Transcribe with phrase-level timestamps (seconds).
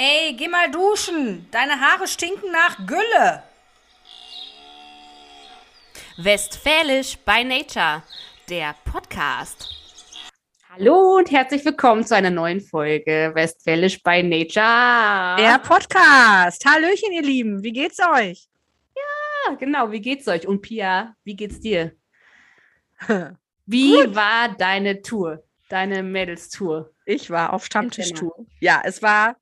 [0.00, 1.48] Ey, geh mal duschen.
[1.50, 3.42] Deine Haare stinken nach Gülle.
[6.18, 8.04] Westfälisch by Nature,
[8.48, 9.68] der Podcast.
[10.68, 15.34] Hallo und herzlich willkommen zu einer neuen Folge Westfälisch by Nature.
[15.36, 16.64] Der Podcast.
[16.64, 17.64] Hallöchen, ihr Lieben.
[17.64, 18.46] Wie geht's euch?
[18.94, 19.90] Ja, genau.
[19.90, 20.46] Wie geht's euch?
[20.46, 21.90] Und Pia, wie geht's dir?
[23.66, 24.14] Wie Gut.
[24.14, 25.42] war deine Tour?
[25.68, 26.92] Deine Mädels-Tour?
[27.04, 28.46] Ich war auf Stammtischtour.
[28.60, 29.34] Ja, es war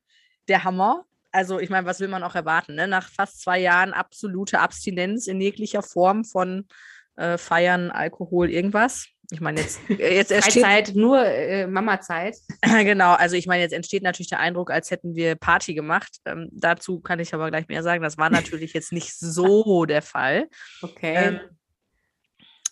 [0.48, 1.04] der Hammer.
[1.32, 2.74] Also, ich meine, was will man auch erwarten?
[2.74, 2.88] Ne?
[2.88, 6.66] Nach fast zwei Jahren absolute Abstinenz in jeglicher Form von
[7.16, 9.06] äh, Feiern, Alkohol, irgendwas.
[9.30, 10.62] Ich meine, jetzt, äh, jetzt entsteht.
[10.62, 12.36] Zeit, nur äh, Mama-Zeit.
[12.62, 16.18] genau, also ich meine, jetzt entsteht natürlich der Eindruck, als hätten wir Party gemacht.
[16.24, 18.02] Ähm, dazu kann ich aber gleich mehr sagen.
[18.02, 20.48] Das war natürlich jetzt nicht so der Fall.
[20.82, 21.14] Okay.
[21.16, 21.40] Ähm,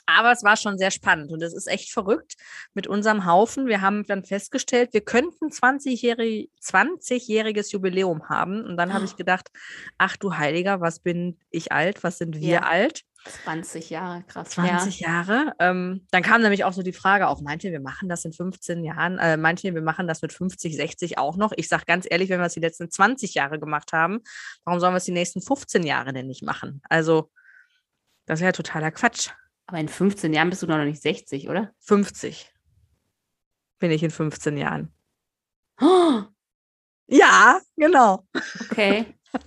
[0.06, 2.34] aber es war schon sehr spannend und es ist echt verrückt
[2.74, 3.66] mit unserem Haufen.
[3.66, 8.64] Wir haben dann festgestellt, wir könnten 20-jähriges 20 Jubiläum haben.
[8.64, 9.50] Und dann habe ich gedacht,
[9.98, 12.04] ach du Heiliger, was bin ich alt?
[12.04, 12.62] Was sind wir ja.
[12.62, 13.02] alt?
[13.24, 14.50] 20 Jahre, krass.
[14.50, 15.08] 20 ja.
[15.08, 15.52] Jahre.
[15.58, 18.32] Ähm, dann kam nämlich auch so die Frage auf, meint ihr, wir machen das in
[18.32, 19.18] 15 Jahren?
[19.18, 21.52] Äh, meint ihr, wir machen das mit 50, 60 auch noch?
[21.56, 24.20] Ich sage ganz ehrlich, wenn wir es die letzten 20 Jahre gemacht haben,
[24.64, 26.82] warum sollen wir es die nächsten 15 Jahre denn nicht machen?
[26.88, 27.30] Also,
[28.26, 29.30] das wäre ja totaler Quatsch.
[29.66, 31.72] Aber in 15 Jahren bist du noch nicht 60, oder?
[31.80, 32.54] 50
[33.84, 34.92] bin ich in 15 Jahren.
[35.80, 36.22] Oh.
[37.06, 38.26] Ja, genau.
[38.70, 39.04] Okay.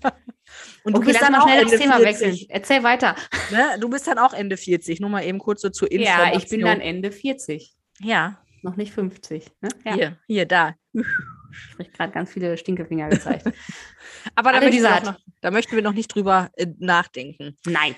[0.83, 2.05] Und du okay, bist dann auch schnell das Thema 40.
[2.05, 2.49] wechseln.
[2.49, 3.15] Erzähl weiter.
[3.51, 3.79] Ne?
[3.79, 4.99] Du bist dann auch Ende 40.
[4.99, 6.33] Nur mal eben kurz so zur Information.
[6.33, 7.73] Ja, ich bin dann Ende 40.
[7.99, 8.39] Ja.
[8.61, 9.49] Noch nicht 50.
[9.61, 9.69] Ne?
[9.85, 9.93] Ja.
[9.95, 10.75] Hier, hier, da.
[11.51, 13.45] Ich habe gerade ganz viele Stinkefinger gezeigt.
[14.35, 17.57] Aber da möchten, noch, da möchten, wir noch nicht drüber äh, nachdenken.
[17.65, 17.95] Nein.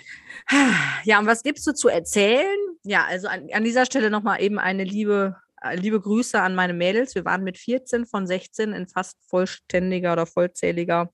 [1.03, 2.58] Ja, und was gibst du zu erzählen?
[2.83, 6.73] Ja, also an, an dieser Stelle nochmal eben eine liebe, äh, liebe Grüße an meine
[6.73, 7.16] Mädels.
[7.16, 11.11] Wir waren mit 14 von 16 in fast vollständiger oder vollzähliger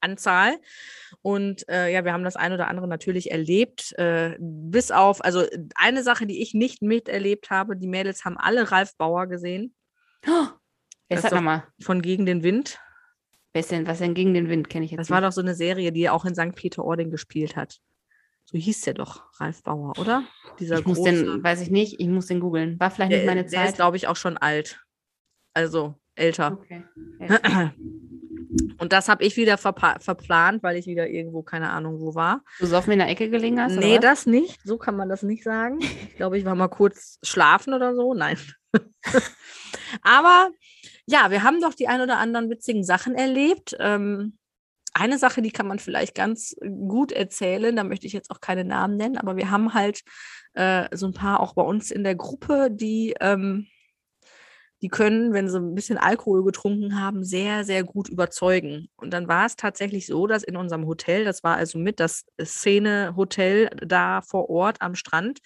[0.00, 0.58] Anzahl.
[1.22, 3.92] Und äh, ja, wir haben das ein oder andere natürlich erlebt.
[3.98, 8.70] Äh, bis auf, also eine Sache, die ich nicht miterlebt habe, die Mädels haben alle
[8.70, 9.74] Ralf Bauer gesehen.
[10.26, 10.48] Oh,
[11.10, 11.64] Wer ist nochmal?
[11.82, 12.78] Von Gegen den Wind.
[13.52, 15.14] Wer ist denn, was denn Gegen den Wind, kenne ich jetzt Das nicht.
[15.14, 16.54] war doch so eine Serie, die er auch in St.
[16.54, 17.80] Peter-Ording gespielt hat.
[18.44, 20.24] So hieß der doch, Ralf Bauer, oder?
[20.58, 22.78] Dieser ich muss den, weiß ich nicht, ich muss den googeln.
[22.80, 23.52] War vielleicht der, nicht meine Zeit.
[23.52, 24.80] Der ist, glaube ich, auch schon alt.
[25.52, 26.58] Also älter.
[26.60, 26.84] Okay.
[28.78, 32.42] Und das habe ich wieder verplant, weil ich wieder irgendwo, keine Ahnung, wo war.
[32.58, 33.76] Du so auf mir in der Ecke gelegen hast?
[33.76, 34.60] Nee, das nicht.
[34.64, 35.78] So kann man das nicht sagen.
[35.80, 38.14] Ich glaube, ich war mal kurz schlafen oder so.
[38.14, 38.38] Nein.
[40.02, 40.50] Aber
[41.10, 43.76] ja, wir haben doch die ein oder anderen witzigen Sachen erlebt.
[43.80, 44.38] Ähm,
[44.94, 48.64] eine Sache, die kann man vielleicht ganz gut erzählen, da möchte ich jetzt auch keine
[48.64, 50.02] Namen nennen, aber wir haben halt
[50.54, 53.66] äh, so ein paar auch bei uns in der Gruppe, die ähm,
[54.82, 58.88] die können, wenn sie ein bisschen Alkohol getrunken haben, sehr, sehr gut überzeugen.
[58.96, 62.24] Und dann war es tatsächlich so, dass in unserem Hotel, das war also mit das
[62.42, 65.40] Szene-Hotel da vor Ort am Strand,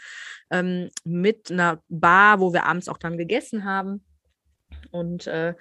[0.50, 4.04] ähm, mit einer Bar, wo wir abends auch dann gegessen haben,
[4.94, 5.54] und äh,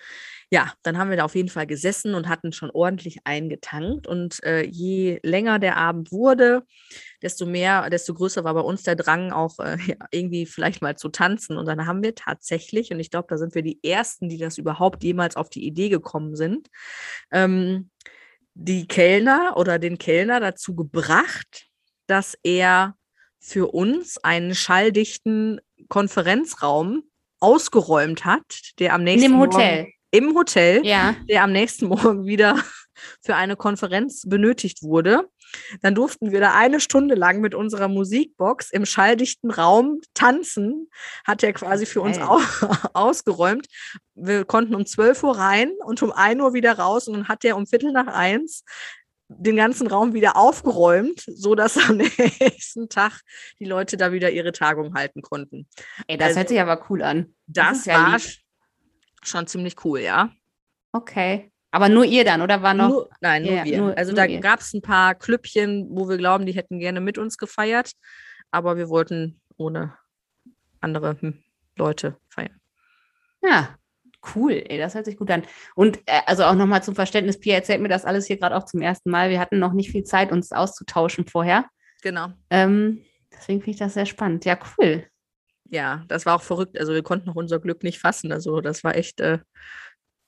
[0.52, 4.06] ja, dann haben wir da auf jeden Fall gesessen und hatten schon ordentlich eingetankt.
[4.06, 6.64] Und äh, je länger der Abend wurde,
[7.24, 9.78] desto mehr, desto größer war bei uns der Drang, auch äh,
[10.12, 11.58] irgendwie vielleicht mal zu tanzen.
[11.58, 14.60] Und dann haben wir tatsächlich, und ich glaube, da sind wir die Ersten, die das
[14.60, 16.70] überhaupt jemals auf die Idee gekommen sind,
[17.32, 17.90] ähm,
[18.54, 21.70] die Kellner oder den Kellner dazu gebracht,
[22.06, 22.96] dass er
[23.40, 27.04] für uns einen schalldichten Konferenzraum
[27.44, 29.78] ausgeräumt hat, der am nächsten In dem Hotel.
[29.78, 31.16] Morgen, im Hotel, ja.
[31.30, 32.64] der am nächsten Morgen wieder
[33.22, 35.28] für eine Konferenz benötigt wurde.
[35.82, 40.90] Dann durften wir da eine Stunde lang mit unserer Musikbox im schalldichten Raum tanzen.
[41.26, 42.40] Hat er quasi für uns au
[42.94, 43.68] ausgeräumt.
[44.16, 47.08] Wir konnten um 12 Uhr rein und um 1 Uhr wieder raus.
[47.08, 48.64] Und dann hat er um Viertel nach eins
[49.38, 51.98] den ganzen Raum wieder aufgeräumt, so dass am
[52.40, 53.22] nächsten Tag
[53.60, 55.68] die Leute da wieder ihre Tagung halten konnten.
[56.08, 57.36] Ey, das also, hört sich aber cool an.
[57.48, 58.32] Das, das war lieb.
[59.24, 60.32] schon ziemlich cool, ja.
[60.92, 61.52] Okay.
[61.72, 62.90] Aber nur ihr dann, oder war noch?
[62.90, 63.78] Nur, nein, nur yeah, wir.
[63.80, 67.02] Nur, also nur da gab es ein paar Klüppchen, wo wir glauben, die hätten gerne
[67.02, 67.94] mit uns gefeiert,
[68.52, 69.98] aber wir wollten ohne
[70.82, 71.44] andere hm,
[71.76, 72.60] Leute feiern.
[73.42, 73.76] Ja,
[74.36, 75.44] Cool, ey, das hört sich gut an.
[75.76, 78.64] Und äh, also auch nochmal zum Verständnis, Pia erzählt mir das alles hier gerade auch
[78.64, 79.30] zum ersten Mal.
[79.30, 81.66] Wir hatten noch nicht viel Zeit, uns auszutauschen vorher.
[82.02, 82.30] Genau.
[82.50, 84.46] Ähm, deswegen finde ich das sehr spannend.
[84.46, 85.06] Ja, cool.
[85.70, 86.80] Ja, das war auch verrückt.
[86.80, 88.32] Also wir konnten noch unser Glück nicht fassen.
[88.32, 89.40] Also das war echt, äh,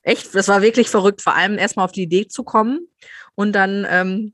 [0.02, 2.88] echt, das war wirklich verrückt, vor allem erstmal auf die Idee zu kommen
[3.36, 4.34] und dann ähm,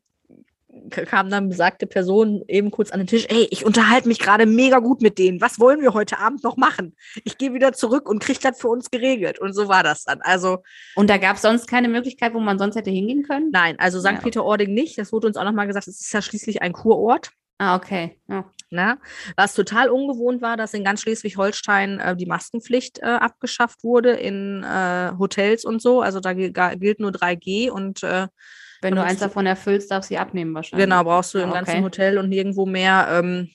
[0.90, 4.80] kam dann besagte Person eben kurz an den Tisch, ey, ich unterhalte mich gerade mega
[4.80, 5.42] gut mit denen.
[5.42, 6.96] Was wollen wir heute Abend noch machen?
[7.24, 9.40] Ich gehe wieder zurück und kriege das für uns geregelt.
[9.40, 10.22] Und so war das dann.
[10.22, 10.60] Also.
[10.96, 13.50] Und da gab es sonst keine Möglichkeit, wo man sonst hätte hingehen können?
[13.52, 14.06] Nein, also St.
[14.06, 14.20] Ja.
[14.20, 14.98] Peter-Ording nicht.
[14.98, 17.32] Das wurde uns auch nochmal gesagt, es ist ja schließlich ein Kurort.
[17.58, 18.18] Ah, okay.
[18.28, 18.46] Ja.
[18.74, 18.98] Na,
[19.36, 24.64] was total ungewohnt war, dass in ganz Schleswig-Holstein äh, die Maskenpflicht äh, abgeschafft wurde in
[24.64, 26.02] äh, Hotels und so.
[26.02, 28.28] Also da gilt nur 3G und äh,
[28.82, 30.86] wenn du eins davon erfüllst, darfst du sie abnehmen wahrscheinlich.
[30.86, 31.60] Genau, brauchst du im okay.
[31.60, 33.50] ganzen Hotel und nirgendwo mehr ähm,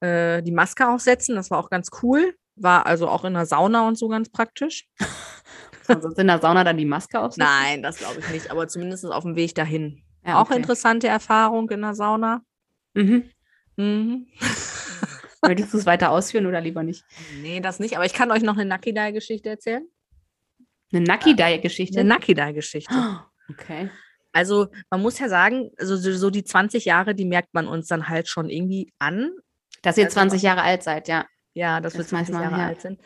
[0.00, 1.34] äh, die Maske aufsetzen.
[1.34, 2.34] Das war auch ganz cool.
[2.54, 4.86] War also auch in der Sauna und so ganz praktisch.
[5.86, 7.50] Sonst in der Sauna dann die Maske aufsetzen?
[7.50, 10.02] Nein, das glaube ich nicht, aber zumindest auf dem Weg dahin.
[10.24, 10.52] Ja, okay.
[10.52, 12.42] Auch interessante Erfahrung in der Sauna.
[12.94, 13.30] Mhm.
[13.76, 14.26] Mhm.
[15.42, 17.04] Möchtest du es weiter ausführen oder lieber nicht?
[17.40, 19.88] Nee, das nicht, aber ich kann euch noch eine Nakidai-Geschichte erzählen.
[20.92, 22.00] Eine Nakidai-Geschichte?
[22.00, 22.94] Eine Nakidai-Geschichte.
[23.50, 23.90] Okay.
[24.32, 28.08] Also man muss ja sagen, also so die 20 Jahre, die merkt man uns dann
[28.08, 29.32] halt schon irgendwie an.
[29.82, 31.26] Dass ihr also, 20 Jahre alt seid, ja.
[31.54, 32.66] Ja, dass das wir 20 Jahre ja.
[32.68, 33.00] alt sind.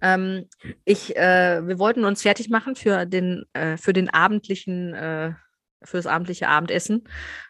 [0.00, 0.48] Ähm,
[0.84, 5.34] ich, äh, wir wollten uns fertig machen für den, äh, für den abendlichen, äh,
[5.82, 7.04] für das abendliche Abendessen,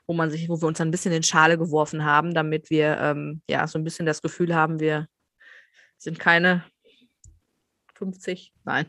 [0.06, 2.98] wo man sich, wo wir uns dann ein bisschen in Schale geworfen haben, damit wir
[2.98, 5.06] ähm, ja so ein bisschen das Gefühl haben, wir
[5.98, 6.64] sind keine
[7.94, 8.86] 50, nein,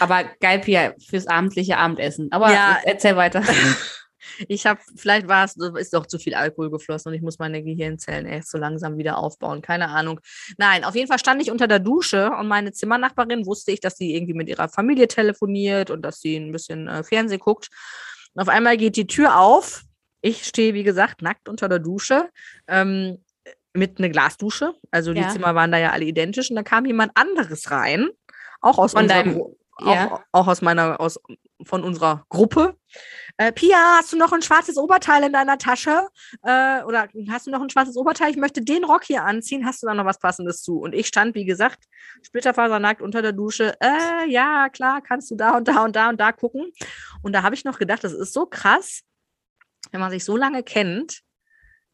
[0.00, 2.30] aber geil, Pia, fürs abendliche Abendessen.
[2.32, 3.42] Aber ja, erzähl weiter.
[4.48, 7.62] ich habe, vielleicht war es, ist doch zu viel Alkohol geflossen und ich muss meine
[7.62, 9.62] Gehirnzellen erst so langsam wieder aufbauen.
[9.62, 10.20] Keine Ahnung.
[10.58, 13.96] Nein, auf jeden Fall stand ich unter der Dusche und meine Zimmernachbarin wusste ich, dass
[13.96, 17.68] sie irgendwie mit ihrer Familie telefoniert und dass sie ein bisschen äh, Fernsehen guckt.
[18.34, 19.82] Und auf einmal geht die Tür auf.
[20.22, 22.28] Ich stehe, wie gesagt, nackt unter der Dusche.
[22.68, 23.18] Ähm,
[23.72, 24.74] mit einer Glasdusche.
[24.90, 25.28] Also die ja.
[25.28, 26.50] Zimmer waren da ja alle identisch.
[26.50, 28.08] Und da kam jemand anderes rein,
[28.60, 29.24] auch aus Von unserer,
[29.84, 30.12] ja.
[30.12, 31.18] auch, auch, aus meiner, aus,
[31.64, 32.76] von unserer Gruppe.
[33.36, 36.08] Äh, Pia, hast du noch ein schwarzes Oberteil in deiner Tasche?
[36.42, 38.30] Äh, oder hast du noch ein schwarzes Oberteil?
[38.30, 39.66] Ich möchte den Rock hier anziehen.
[39.66, 40.78] Hast du da noch was Passendes zu?
[40.78, 41.84] Und ich stand, wie gesagt,
[42.22, 43.74] splitterfasernackt unter der Dusche.
[43.80, 46.72] Äh, ja, klar, kannst du da und da und da und da gucken.
[47.22, 49.02] Und da habe ich noch gedacht, das ist so krass,
[49.90, 51.20] wenn man sich so lange kennt,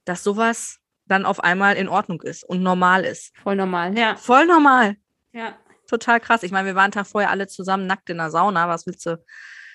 [0.05, 3.37] dass sowas dann auf einmal in Ordnung ist und normal ist.
[3.39, 4.17] Voll normal, ja.
[4.17, 4.97] Voll normal.
[5.33, 5.57] Ja
[5.87, 6.43] total krass.
[6.43, 8.69] Ich meine, wir waren Tag vorher alle zusammen nackt in der Sauna.
[8.69, 9.23] Was willst du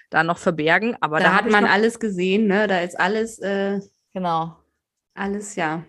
[0.10, 0.96] da noch verbergen?
[1.02, 2.68] Aber da, da hat man alles gesehen, ne?
[2.68, 3.80] Da ist alles, äh,
[4.14, 4.58] genau,
[5.14, 5.84] alles ja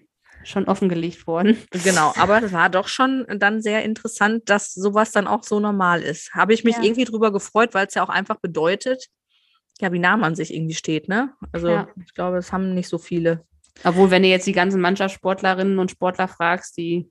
[0.44, 1.56] schon offengelegt worden.
[1.84, 6.02] Genau, aber es war doch schon dann sehr interessant, dass sowas dann auch so normal
[6.02, 6.32] ist.
[6.34, 6.82] Habe ich mich ja.
[6.82, 9.06] irgendwie drüber gefreut, weil es ja auch einfach bedeutet,
[9.80, 11.32] ja, wie nah man sich irgendwie steht, ne?
[11.52, 11.88] Also ja.
[12.04, 13.44] ich glaube, es haben nicht so viele.
[13.84, 17.10] Obwohl, wenn du jetzt die ganzen Mannschaftssportlerinnen und Sportler fragst, die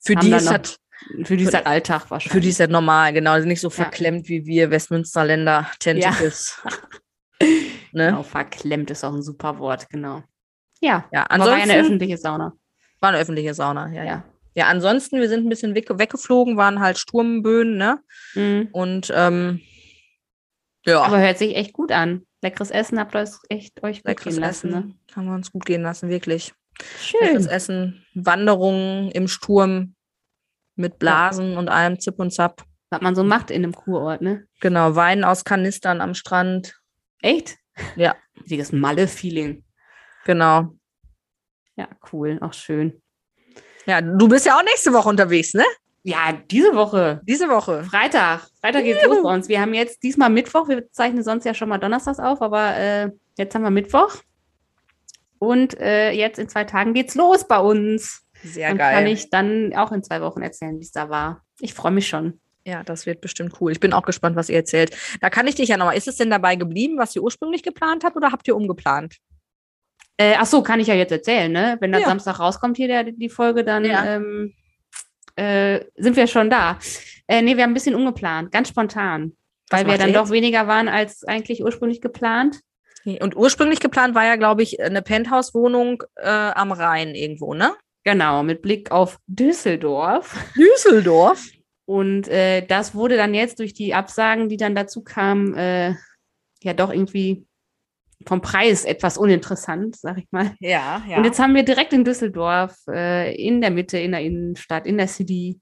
[0.00, 0.78] für die ist das
[1.24, 2.32] für die ist das Alltag wahrscheinlich.
[2.32, 3.32] Für die ist das normal, genau.
[3.32, 4.30] Also nicht so verklemmt ja.
[4.30, 6.60] wie wir Westmünsterländer Tentacles.
[6.64, 7.48] Ja.
[7.92, 8.06] ne?
[8.06, 10.22] Genau, verklemmt ist auch ein super Wort, genau.
[10.80, 12.52] Ja, ja ansonsten, war eine öffentliche Sauna.
[13.00, 14.24] War eine öffentliche Sauna, ja, ja.
[14.54, 18.00] Ja, ansonsten, wir sind ein bisschen weg, weggeflogen, waren halt Sturmböen, ne?
[18.34, 18.68] Mhm.
[18.72, 19.60] Und ähm,
[20.84, 21.02] ja.
[21.02, 22.26] Aber hört sich echt gut an.
[22.42, 25.14] Leckeres Essen habt ihr euch echt euch gut Leckeres gehen lassen, Essen ne?
[25.14, 26.54] Haben wir uns gut gehen lassen, wirklich.
[27.00, 27.20] Schön.
[27.20, 29.94] Leckeres Essen, Wanderungen im Sturm,
[30.78, 31.58] mit Blasen ja.
[31.58, 32.62] und allem Zip und Zap.
[32.90, 34.46] Was man so macht in einem Kurort, ne?
[34.60, 36.80] Genau, Wein aus Kanistern am Strand.
[37.20, 37.56] Echt?
[37.96, 38.16] Ja.
[38.38, 39.64] Richtiges Malle-Feeling.
[40.24, 40.74] Genau.
[41.76, 43.02] Ja, cool, auch schön.
[43.86, 45.64] Ja, du bist ja auch nächste Woche unterwegs, ne?
[46.02, 47.20] Ja, diese Woche.
[47.24, 47.84] Diese Woche.
[47.84, 48.48] Freitag.
[48.60, 49.14] Freitag geht's Juhu.
[49.14, 49.48] los bei uns.
[49.48, 50.68] Wir haben jetzt diesmal Mittwoch.
[50.68, 54.16] Wir zeichnen sonst ja schon mal Donnerstags auf, aber äh, jetzt haben wir Mittwoch.
[55.38, 58.22] Und äh, jetzt in zwei Tagen geht's los bei uns.
[58.42, 58.94] Sehr und geil.
[58.94, 61.44] kann ich dann auch in zwei Wochen erzählen, wie es da war.
[61.60, 62.40] Ich freue mich schon.
[62.64, 63.72] Ja, das wird bestimmt cool.
[63.72, 64.96] Ich bin auch gespannt, was ihr erzählt.
[65.20, 65.96] Da kann ich dich ja nochmal.
[65.96, 69.16] Ist es denn dabei geblieben, was ihr ursprünglich geplant habt oder habt ihr umgeplant?
[70.18, 71.76] Äh, ach so, kann ich ja jetzt erzählen, ne?
[71.80, 72.08] Wenn dann ja.
[72.08, 74.16] Samstag rauskommt hier der, die Folge, dann ja.
[74.16, 74.52] ähm,
[75.36, 76.78] äh, sind wir schon da.
[77.26, 79.32] Äh, nee, wir haben ein bisschen umgeplant, ganz spontan.
[79.70, 82.60] Was weil wir dann doch weniger waren als eigentlich ursprünglich geplant.
[83.20, 87.72] Und ursprünglich geplant war ja, glaube ich, eine Penthouse-Wohnung äh, am Rhein irgendwo, ne?
[88.10, 90.34] Genau, mit Blick auf Düsseldorf.
[90.56, 91.46] Düsseldorf?
[91.84, 95.94] Und äh, das wurde dann jetzt durch die Absagen, die dann dazu kamen, äh,
[96.62, 97.46] ja doch irgendwie
[98.26, 100.54] vom Preis etwas uninteressant, sag ich mal.
[100.58, 101.18] Ja, ja.
[101.18, 104.96] Und jetzt haben wir direkt in Düsseldorf, äh, in der Mitte, in der Innenstadt, in
[104.96, 105.60] der City,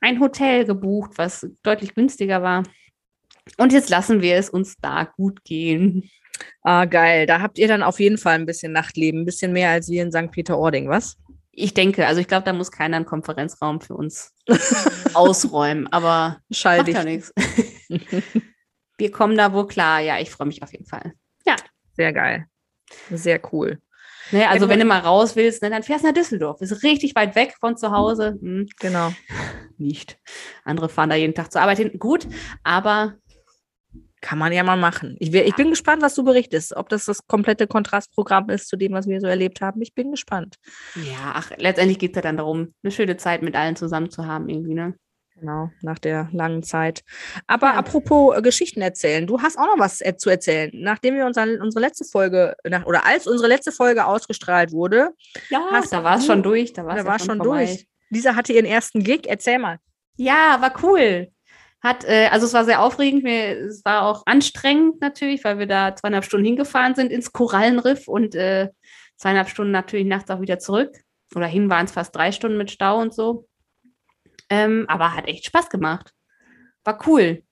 [0.00, 2.62] ein Hotel gebucht, was deutlich günstiger war.
[3.56, 6.08] Und jetzt lassen wir es uns da gut gehen.
[6.62, 7.26] Ah, geil.
[7.26, 10.04] Da habt ihr dann auf jeden Fall ein bisschen Nachtleben, ein bisschen mehr als wir
[10.04, 10.30] in St.
[10.30, 11.16] Peter-Ording, was?
[11.58, 14.32] Ich denke, also ich glaube, da muss keiner einen Konferenzraum für uns
[15.14, 17.32] ausräumen, aber Schall macht ja nichts.
[18.98, 20.00] Wir kommen da wohl klar.
[20.00, 21.12] Ja, ich freue mich auf jeden Fall.
[21.46, 21.56] Ja.
[21.96, 22.46] Sehr geil.
[23.10, 23.80] Sehr cool.
[24.30, 26.60] Ne, also ja, wenn du mal raus willst, ne, dann fährst du nach Düsseldorf.
[26.60, 28.38] Ist richtig weit weg von zu Hause.
[28.40, 28.66] Hm.
[28.78, 29.12] Genau.
[29.78, 30.18] Nicht.
[30.64, 31.98] Andere fahren da jeden Tag zur Arbeit hin.
[31.98, 32.26] Gut,
[32.62, 33.14] aber
[34.20, 35.16] kann man ja mal machen.
[35.18, 36.76] Ich, ich, bin gespannt, was du berichtest.
[36.76, 39.80] Ob das das komplette Kontrastprogramm ist zu dem, was wir so erlebt haben.
[39.82, 40.56] Ich bin gespannt.
[40.96, 44.26] Ja, ach, letztendlich geht es ja dann darum, eine schöne Zeit mit allen zusammen zu
[44.26, 44.94] haben, irgendwie, ne?
[45.40, 47.04] Genau, nach der langen Zeit.
[47.46, 47.74] Aber ja.
[47.74, 50.70] apropos äh, Geschichten erzählen, du hast auch noch was äh, zu erzählen.
[50.74, 55.10] Nachdem wir unser, unsere letzte Folge, nach, oder als unsere letzte Folge ausgestrahlt wurde,
[55.48, 56.72] ja, hast, da war es schon durch.
[56.72, 57.66] Da, da war es schon vorbei.
[57.66, 57.86] durch.
[58.10, 59.26] Lisa hatte ihren ersten Gig.
[59.28, 59.78] Erzähl mal.
[60.16, 61.30] Ja, war cool.
[61.80, 65.66] Hat, äh, also es war sehr aufregend, wir, es war auch anstrengend natürlich, weil wir
[65.66, 68.70] da zweieinhalb Stunden hingefahren sind ins Korallenriff und äh,
[69.16, 70.92] zweieinhalb Stunden natürlich nachts auch wieder zurück.
[71.34, 73.46] Oder hin waren es fast drei Stunden mit Stau und so.
[74.50, 76.12] Ähm, aber hat echt Spaß gemacht.
[76.84, 77.42] War cool.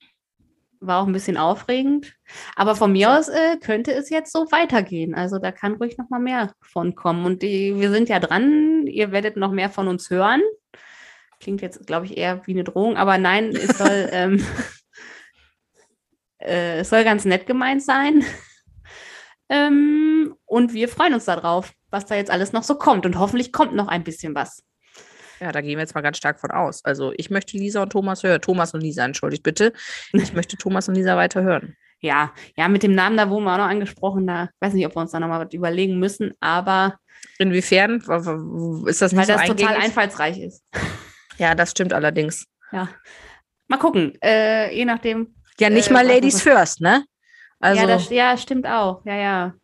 [0.80, 2.14] War auch ein bisschen aufregend.
[2.54, 5.14] Aber von mir aus äh, könnte es jetzt so weitergehen.
[5.14, 7.26] Also da kann ruhig noch mal mehr von kommen.
[7.26, 8.86] Und die, wir sind ja dran.
[8.86, 10.40] Ihr werdet noch mehr von uns hören.
[11.40, 12.96] Klingt jetzt, glaube ich, eher wie eine Drohung.
[12.96, 14.44] Aber nein, es soll, ähm,
[16.38, 18.24] äh, es soll ganz nett gemeint sein.
[19.48, 23.06] ähm, und wir freuen uns darauf, was da jetzt alles noch so kommt.
[23.06, 24.62] Und hoffentlich kommt noch ein bisschen was.
[25.40, 26.84] Ja, da gehen wir jetzt mal ganz stark von aus.
[26.84, 28.40] Also ich möchte Lisa und Thomas hören.
[28.40, 29.72] Thomas und Lisa, entschuldigt bitte.
[30.12, 31.76] Ich möchte Thomas und Lisa weiter hören.
[32.00, 34.26] Ja, ja, mit dem Namen da wurden wir auch noch angesprochen.
[34.26, 36.98] Da weiß nicht, ob wir uns da nochmal was überlegen müssen, aber.
[37.38, 37.96] Inwiefern?
[38.86, 39.60] Ist das nicht Weil so das eingängig?
[39.60, 40.62] total einfallsreich ist.
[41.38, 42.46] Ja, das stimmt allerdings.
[42.72, 42.88] Ja.
[43.68, 44.12] Mal gucken.
[44.22, 45.34] Äh, je nachdem.
[45.58, 47.04] Ja, nicht äh, mal Ladies First, ne?
[47.60, 49.04] Also, ja, das, ja, stimmt auch.
[49.04, 49.54] Ja, ja.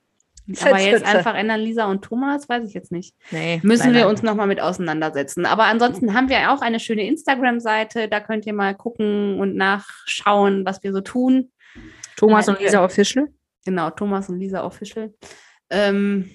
[0.61, 3.15] Aber jetzt einfach ändern Lisa und Thomas, weiß ich jetzt nicht.
[3.31, 5.47] Nee, Müssen nein, wir uns nochmal mit auseinandersetzen.
[5.47, 8.09] Aber ansonsten haben wir auch eine schöne Instagram-Seite.
[8.09, 11.53] Da könnt ihr mal gucken und nachschauen, was wir so tun.
[12.17, 13.29] Thomas und Lisa Official.
[13.65, 15.15] Genau, Thomas und Lisa Official.
[15.71, 16.31] Ähm,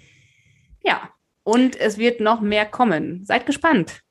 [0.83, 1.09] ja,
[1.43, 3.25] und es wird noch mehr kommen.
[3.25, 4.01] Seid gespannt.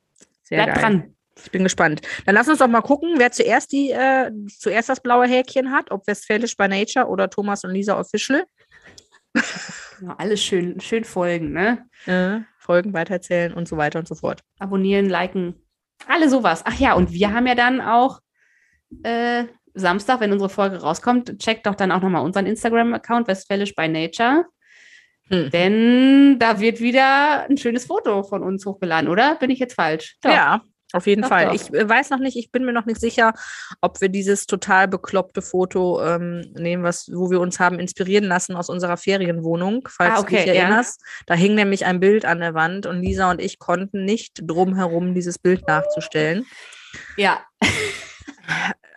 [0.43, 0.83] Sehr Bleibt geil.
[0.83, 1.16] dran.
[1.43, 2.01] Ich bin gespannt.
[2.25, 5.91] Dann lass uns doch mal gucken, wer zuerst die äh, zuerst das blaue Häkchen hat,
[5.91, 8.45] ob Westfälisch bei Nature oder Thomas und Lisa Official.
[10.01, 11.85] Ja, alles schön, schön folgen, ne?
[12.05, 14.41] Ja, folgen, weitererzählen und so weiter und so fort.
[14.59, 15.55] Abonnieren, liken,
[16.07, 16.61] alle sowas.
[16.65, 18.19] Ach ja, und wir haben ja dann auch
[19.03, 23.87] äh, Samstag, wenn unsere Folge rauskommt, checkt doch dann auch nochmal unseren Instagram-Account Westfälisch by
[23.87, 24.45] Nature.
[25.29, 25.49] Hm.
[25.51, 29.35] Denn da wird wieder ein schönes Foto von uns hochgeladen, oder?
[29.35, 30.17] Bin ich jetzt falsch?
[30.21, 30.31] Doch.
[30.31, 30.61] Ja,
[30.93, 31.47] auf jeden doch, Fall.
[31.47, 31.53] Doch.
[31.53, 33.33] Ich äh, weiß noch nicht, ich bin mir noch nicht sicher,
[33.81, 38.55] ob wir dieses total bekloppte Foto ähm, nehmen, was, wo wir uns haben inspirieren lassen
[38.55, 41.01] aus unserer Ferienwohnung, falls ah, okay, du dich erinnerst.
[41.01, 41.23] Ja.
[41.27, 45.13] Da hing nämlich ein Bild an der Wand und Lisa und ich konnten nicht drumherum
[45.13, 46.45] dieses Bild nachzustellen.
[47.17, 47.45] Ja.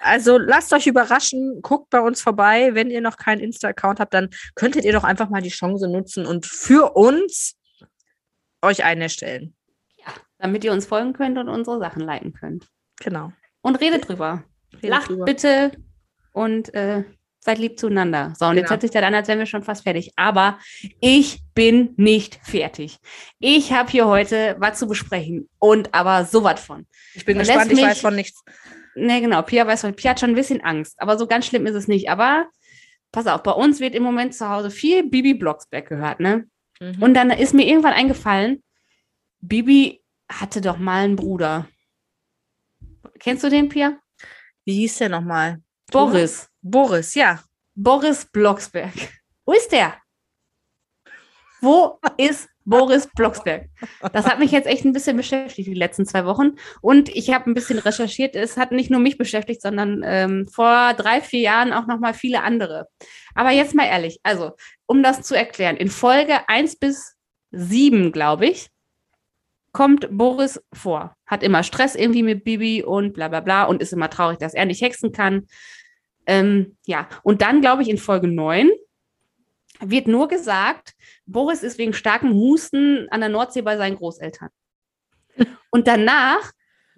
[0.03, 2.71] Also lasst euch überraschen, guckt bei uns vorbei.
[2.73, 6.25] Wenn ihr noch keinen Insta-Account habt, dann könntet ihr doch einfach mal die Chance nutzen
[6.25, 7.57] und für uns
[8.63, 9.55] euch einen erstellen.
[10.41, 12.67] Damit ihr uns folgen könnt und unsere Sachen liken könnt.
[13.01, 13.33] Genau.
[13.63, 14.45] Und redet drüber.
[14.75, 15.25] Redet Lacht drüber.
[15.25, 15.73] bitte
[16.33, 17.05] und äh,
[17.41, 18.35] seid lieb zueinander.
[18.39, 18.63] So, und genau.
[18.63, 20.13] jetzt hört sich das an, als wären wir schon fast fertig.
[20.17, 20.59] Aber
[21.01, 22.99] ich bin nicht fertig.
[23.39, 26.87] Ich habe hier heute was zu besprechen und aber sowas von.
[27.15, 28.43] Ich bin gespannt, ich weiß von nichts.
[28.95, 29.43] Ne, genau.
[29.43, 31.89] Pia weiß von, Pia hat schon ein bisschen Angst, aber so ganz schlimm ist es
[31.89, 32.11] nicht.
[32.11, 32.47] Aber
[33.13, 36.47] pass auf, bei uns wird im Moment zu Hause viel Bibi Blocksberg gehört, ne?
[36.81, 37.03] Mhm.
[37.03, 38.63] Und dann ist mir irgendwann eingefallen,
[39.41, 40.00] Bibi
[40.31, 41.69] hatte doch mal einen Bruder.
[43.19, 43.99] Kennst du den, Pia?
[44.65, 45.63] Wie hieß der nochmal?
[45.91, 46.49] Boris.
[46.63, 47.43] Boris, ja.
[47.75, 48.93] Boris Blocksberg.
[49.45, 49.97] Wo ist der?
[51.61, 53.69] Wo ist Boris Blocksberg.
[54.13, 56.53] Das hat mich jetzt echt ein bisschen beschäftigt die letzten zwei Wochen.
[56.81, 58.37] Und ich habe ein bisschen recherchiert.
[58.37, 62.15] Es hat nicht nur mich beschäftigt, sondern ähm, vor drei, vier Jahren auch noch mal
[62.15, 62.87] viele andere.
[63.35, 64.53] Aber jetzt mal ehrlich, also
[64.87, 67.17] um das zu erklären, in Folge 1 bis
[67.51, 68.71] 7, glaube ich,
[69.73, 71.17] kommt Boris vor.
[71.27, 74.55] Hat immer Stress irgendwie mit Bibi und bla bla bla und ist immer traurig, dass
[74.55, 75.47] er nicht hexen kann.
[76.27, 78.71] Ähm, ja, und dann, glaube ich, in Folge 9
[79.81, 80.95] wird nur gesagt,
[81.27, 84.51] Boris ist wegen starkem Husten an der Nordsee bei seinen Großeltern.
[85.71, 86.53] Und danach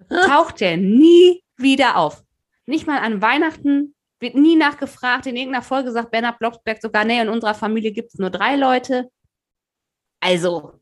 [0.09, 2.23] taucht er nie wieder auf.
[2.65, 5.27] Nicht mal an Weihnachten, wird nie nachgefragt.
[5.27, 8.55] In irgendeiner Folge sagt Bernhard Blocksberg sogar, nee, in unserer Familie gibt es nur drei
[8.55, 9.09] Leute.
[10.19, 10.79] Also,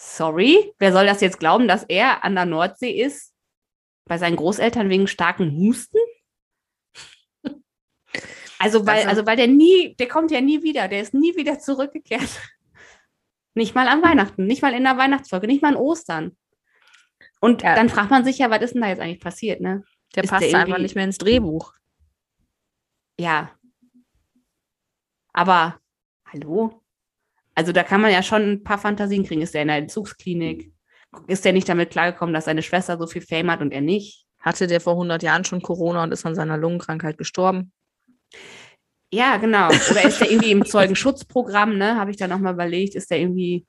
[0.00, 3.34] sorry, wer soll das jetzt glauben, dass er an der Nordsee ist?
[4.06, 5.98] Bei seinen Großeltern wegen starkem Husten?
[8.58, 11.58] Also weil, also, weil der nie, der kommt ja nie wieder, der ist nie wieder
[11.58, 12.28] zurückgekehrt.
[13.54, 16.36] Nicht mal an Weihnachten, nicht mal in der Weihnachtsfolge, nicht mal an Ostern.
[17.40, 17.74] Und ja.
[17.74, 19.82] dann fragt man sich ja, was ist denn da jetzt eigentlich passiert, ne?
[20.14, 21.74] Der ist passt der einfach nicht mehr ins Drehbuch.
[23.18, 23.50] Ja.
[25.32, 25.80] Aber,
[26.26, 26.79] hallo?
[27.54, 29.42] Also da kann man ja schon ein paar Fantasien kriegen.
[29.42, 30.72] Ist der in der Entzugsklinik?
[31.26, 34.26] Ist der nicht damit klargekommen, dass seine Schwester so viel Fame hat und er nicht?
[34.38, 37.72] Hatte der vor 100 Jahren schon Corona und ist an seiner Lungenkrankheit gestorben?
[39.12, 39.66] Ja, genau.
[39.66, 41.96] Oder ist der irgendwie im Zeugenschutzprogramm, ne?
[41.96, 43.66] Habe ich da nochmal überlegt, ist der irgendwie,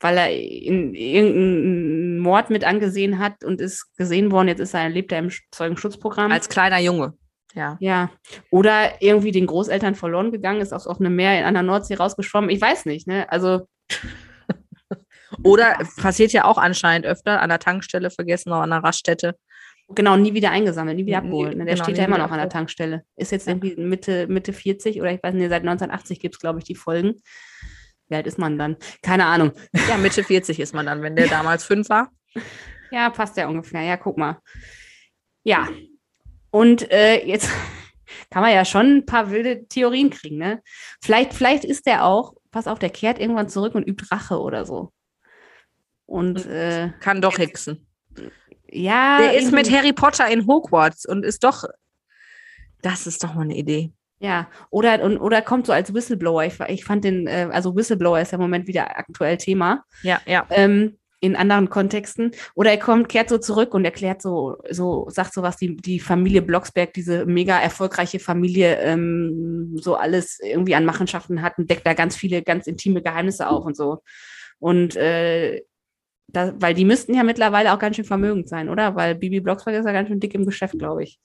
[0.00, 4.88] weil er in irgendeinen Mord mit angesehen hat und ist gesehen worden, jetzt ist er,
[4.88, 6.32] lebt er im Zeugenschutzprogramm.
[6.32, 7.12] Als kleiner Junge.
[7.54, 7.76] Ja.
[7.80, 8.10] Ja.
[8.50, 12.50] Oder irgendwie den Großeltern verloren gegangen, ist aufs offene Meer in einer Nordsee rausgeschwommen.
[12.50, 13.30] Ich weiß nicht, ne?
[13.30, 13.68] Also.
[15.42, 19.34] Oder passiert ja auch anscheinend öfter an der Tankstelle vergessen oder an der Raststätte.
[19.88, 21.56] Genau, nie wieder eingesammelt, nie wieder abgeholt.
[21.56, 21.64] Ne?
[21.64, 23.02] Der genau, steht ja immer noch an der Tankstelle.
[23.16, 26.60] Ist jetzt irgendwie Mitte, Mitte 40 oder ich weiß nicht, seit 1980 gibt es, glaube
[26.60, 27.16] ich, die Folgen.
[28.08, 28.76] Wie alt ist man dann?
[29.02, 29.52] Keine Ahnung.
[29.88, 32.10] Ja, Mitte 40 ist man dann, wenn der damals fünf war.
[32.90, 33.82] Ja, passt ja ungefähr.
[33.82, 34.38] Ja, guck mal.
[35.42, 35.68] Ja.
[36.54, 37.50] Und äh, jetzt
[38.30, 40.62] kann man ja schon ein paar wilde Theorien kriegen, ne?
[41.02, 44.64] Vielleicht, vielleicht ist der auch, pass auf, der kehrt irgendwann zurück und übt Rache oder
[44.64, 44.92] so.
[46.06, 47.88] Und äh, kann doch hexen.
[48.70, 49.18] Ja.
[49.18, 51.64] Der ist mit Harry Potter in Hogwarts und ist doch.
[52.82, 53.90] Das ist doch mal eine Idee.
[54.20, 56.44] Ja, oder, und, oder kommt so als Whistleblower.
[56.44, 59.82] Ich, ich fand den, äh, also Whistleblower ist ja im Moment wieder aktuell Thema.
[60.02, 60.46] Ja, ja.
[60.50, 62.32] Ähm, in anderen Kontexten.
[62.54, 65.98] Oder er kommt, kehrt so zurück und erklärt so, so, sagt so was, die, die
[65.98, 71.86] Familie Blocksberg, diese mega erfolgreiche Familie, ähm, so alles irgendwie an Machenschaften hat und deckt
[71.86, 74.02] da ganz viele, ganz intime Geheimnisse auf und so.
[74.58, 75.62] Und äh,
[76.28, 78.94] da, weil die müssten ja mittlerweile auch ganz schön vermögend sein, oder?
[78.94, 81.18] Weil Bibi Blocksberg ist ja ganz schön dick im Geschäft, glaube ich.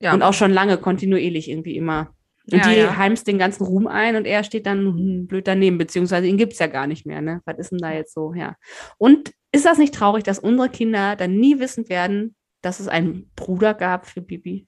[0.00, 0.12] Ja.
[0.14, 2.14] Und auch schon lange kontinuierlich irgendwie immer.
[2.50, 2.96] Und ja, die ja.
[2.96, 6.54] heimst den ganzen Ruhm ein und er steht dann hm, blöd daneben, beziehungsweise ihn gibt
[6.54, 7.20] es ja gar nicht mehr.
[7.20, 7.40] Ne?
[7.44, 8.34] Was ist denn da jetzt so?
[8.34, 8.56] Ja.
[8.98, 13.30] Und ist das nicht traurig, dass unsere Kinder dann nie wissen werden, dass es einen
[13.36, 14.66] Bruder gab für Bibi?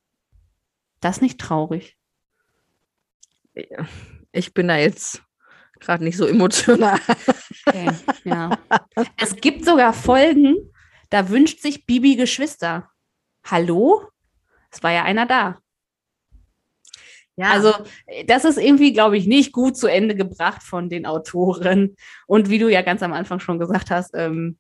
[1.00, 1.96] Das nicht traurig.
[4.32, 5.22] Ich bin da jetzt
[5.80, 6.98] gerade nicht so emotional.
[7.66, 7.90] Okay,
[8.24, 8.50] ja.
[9.16, 10.56] Es gibt sogar Folgen,
[11.10, 12.90] da wünscht sich Bibi Geschwister.
[13.44, 14.08] Hallo?
[14.70, 15.58] Es war ja einer da.
[17.36, 17.50] Ja.
[17.50, 17.72] Also,
[18.26, 21.96] das ist irgendwie, glaube ich, nicht gut zu Ende gebracht von den Autoren.
[22.26, 24.58] Und wie du ja ganz am Anfang schon gesagt hast, ähm,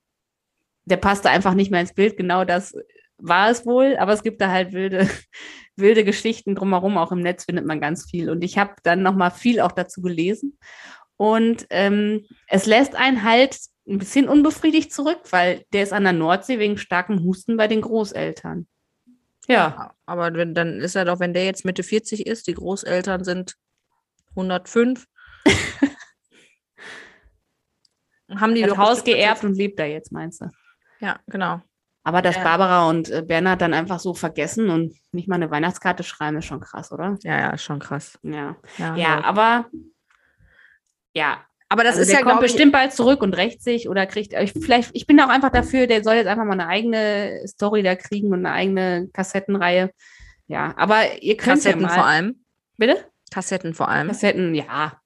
[0.84, 2.16] der passte einfach nicht mehr ins Bild.
[2.16, 2.74] Genau das
[3.18, 5.08] war es wohl, aber es gibt da halt wilde,
[5.76, 6.98] wilde Geschichten drumherum.
[6.98, 8.28] Auch im Netz findet man ganz viel.
[8.28, 10.58] Und ich habe dann nochmal viel auch dazu gelesen.
[11.16, 13.56] Und ähm, es lässt einen halt
[13.86, 17.82] ein bisschen unbefriedigt zurück, weil der ist an der Nordsee wegen starkem Husten bei den
[17.82, 18.66] Großeltern.
[19.48, 19.94] Ja.
[20.06, 23.56] Aber wenn, dann ist er doch, wenn der jetzt Mitte 40 ist, die Großeltern sind
[24.30, 25.06] 105.
[28.36, 30.50] haben die das Haus geerbt und lebt da jetzt, meinst du?
[31.00, 31.60] Ja, genau.
[32.02, 32.42] Aber dass ja.
[32.42, 36.44] Barbara und äh, Bernhard dann einfach so vergessen und nicht mal eine Weihnachtskarte schreiben, ist
[36.44, 37.16] schon krass, oder?
[37.22, 38.18] Ja, ja, ist schon krass.
[38.22, 39.66] Ja, ja, ja aber
[41.14, 44.06] ja, aber das also ist der ja kommt bestimmt bald zurück und rächt sich oder
[44.06, 47.42] kriegt ich, vielleicht ich bin auch einfach dafür, der soll jetzt einfach mal eine eigene
[47.48, 49.90] Story da kriegen und eine eigene Kassettenreihe.
[50.46, 52.44] Ja, aber ihr könnt Kassetten ja mal, vor allem.
[52.76, 53.04] Bitte?
[53.32, 54.06] Kassetten vor allem.
[54.06, 55.00] Kassetten, ja.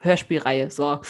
[0.00, 1.00] Hörspielreihe, so.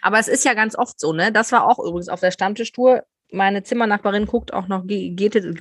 [0.00, 1.30] Aber es ist ja ganz oft so, ne?
[1.30, 5.56] Das war auch übrigens auf der Stammtischtour meine Zimmernachbarin guckt auch noch GZSZ,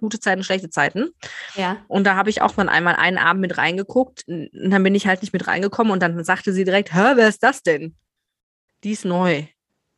[0.00, 1.10] gute Zeiten, schlechte Zeiten.
[1.54, 1.78] Ja.
[1.88, 4.24] Und da habe ich auch dann einmal einen Abend mit reingeguckt.
[4.26, 7.28] Und dann bin ich halt nicht mit reingekommen und dann sagte sie direkt, hä, wer
[7.28, 7.96] ist das denn?
[8.82, 9.46] Die ist neu.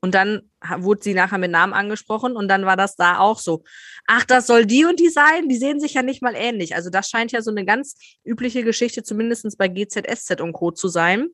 [0.00, 3.64] Und dann wurde sie nachher mit Namen angesprochen und dann war das da auch so.
[4.06, 5.48] Ach, das soll die und die sein?
[5.48, 6.76] Die sehen sich ja nicht mal ähnlich.
[6.76, 10.70] Also das scheint ja so eine ganz übliche Geschichte, zumindest bei GZSZ und Co.
[10.70, 11.30] zu sein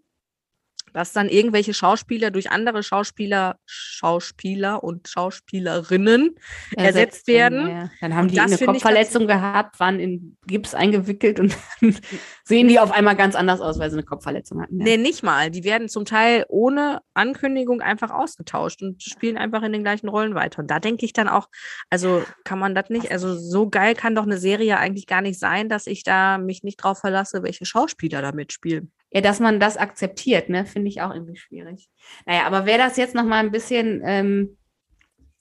[0.92, 6.36] dass dann irgendwelche Schauspieler durch andere Schauspieler, Schauspieler und Schauspielerinnen
[6.76, 7.68] ersetzt, ersetzt werden.
[7.68, 7.90] Ja.
[8.00, 11.96] Dann haben und die eine Kopfverletzung gehabt, waren in Gips eingewickelt und dann
[12.44, 14.78] sehen die auf einmal ganz anders aus, weil sie eine Kopfverletzung hatten.
[14.78, 14.84] Ja.
[14.84, 15.50] Nee, nicht mal.
[15.50, 20.34] Die werden zum Teil ohne Ankündigung einfach ausgetauscht und spielen einfach in den gleichen Rollen
[20.34, 20.60] weiter.
[20.60, 21.48] Und da denke ich dann auch,
[21.90, 25.38] also kann man das nicht, also so geil kann doch eine Serie eigentlich gar nicht
[25.38, 29.60] sein, dass ich da mich nicht drauf verlasse, welche Schauspieler da mitspielen ja, dass man
[29.60, 31.88] das akzeptiert, ne, finde ich auch irgendwie schwierig.
[32.26, 34.56] Naja, aber wer das jetzt noch mal ein bisschen ähm,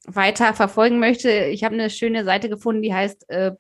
[0.06, 3.52] weiter verfolgen möchte, ich habe eine schöne Seite gefunden, die heißt äh,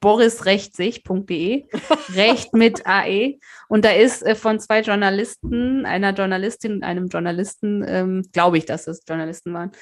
[0.00, 1.64] borisrechtsich.de,
[2.14, 3.38] Recht mit AE.
[3.68, 8.66] Und da ist äh, von zwei Journalisten, einer Journalistin und einem Journalisten, ähm, glaube ich,
[8.66, 9.72] dass es Journalisten waren,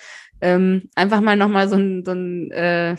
[0.41, 2.97] ähm, einfach mal nochmal so ein, so ein äh,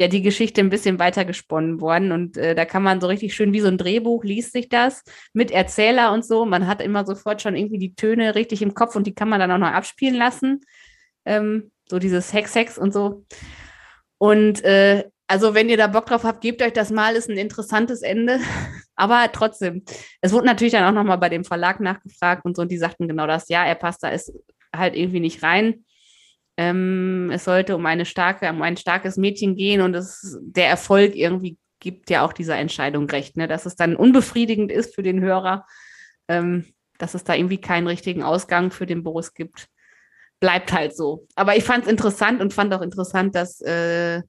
[0.00, 2.12] ja die Geschichte ein bisschen weiter gesponnen worden.
[2.12, 5.02] Und äh, da kann man so richtig schön wie so ein Drehbuch liest sich das
[5.32, 6.44] mit Erzähler und so.
[6.44, 9.40] Man hat immer sofort schon irgendwie die Töne richtig im Kopf und die kann man
[9.40, 10.60] dann auch noch abspielen lassen.
[11.24, 13.24] Ähm, so dieses Hex-Hex und so.
[14.18, 17.36] Und äh, Also, wenn ihr da Bock drauf habt, gebt euch das mal, ist ein
[17.36, 18.40] interessantes Ende.
[18.96, 19.84] Aber trotzdem,
[20.22, 23.08] es wurde natürlich dann auch nochmal bei dem Verlag nachgefragt und so, und die sagten
[23.08, 24.32] genau das, ja, er passt da ist
[24.74, 25.84] halt irgendwie nicht rein.
[26.58, 31.14] Ähm, es sollte um eine starke, um ein starkes Mädchen gehen und es, der Erfolg
[31.14, 33.46] irgendwie gibt ja auch dieser Entscheidung recht, ne?
[33.46, 35.64] dass es dann unbefriedigend ist für den Hörer,
[36.26, 36.66] ähm,
[36.98, 39.68] dass es da irgendwie keinen richtigen Ausgang für den Boris gibt.
[40.40, 41.28] Bleibt halt so.
[41.36, 44.22] Aber ich fand es interessant und fand auch interessant, dass äh,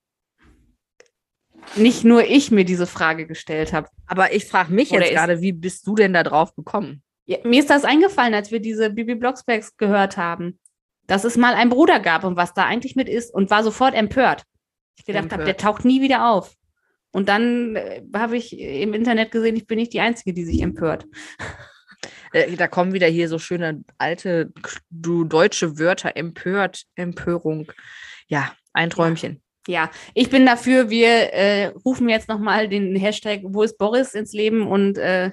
[1.78, 3.88] nicht nur ich mir diese Frage gestellt habe.
[4.06, 7.02] Aber ich frage mich jetzt gerade, wie bist du denn da drauf gekommen?
[7.26, 10.60] Ja, mir ist das eingefallen, als wir diese Bibi Blocksbergs gehört haben,
[11.10, 13.96] dass es mal einen Bruder gab und was da eigentlich mit ist und war sofort
[13.96, 14.44] empört.
[14.98, 16.54] Ich gedacht habe, der taucht nie wieder auf.
[17.12, 20.62] Und dann äh, habe ich im Internet gesehen, ich bin nicht die Einzige, die sich
[20.62, 21.06] empört.
[22.32, 24.54] Äh, da kommen wieder hier so schöne alte,
[24.92, 27.72] du deutsche Wörter, empört, Empörung.
[28.28, 29.42] Ja, ein Träumchen.
[29.68, 34.32] Ja, ich bin dafür, wir äh, rufen jetzt nochmal den Hashtag Wo ist Boris ins
[34.34, 35.32] Leben und äh,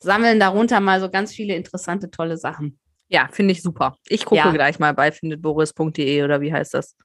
[0.00, 2.78] sammeln darunter mal so ganz viele interessante, tolle Sachen.
[3.08, 3.96] Ja, finde ich super.
[4.08, 4.50] Ich gucke ja.
[4.50, 6.96] gleich mal bei findetboris.de oder wie heißt das?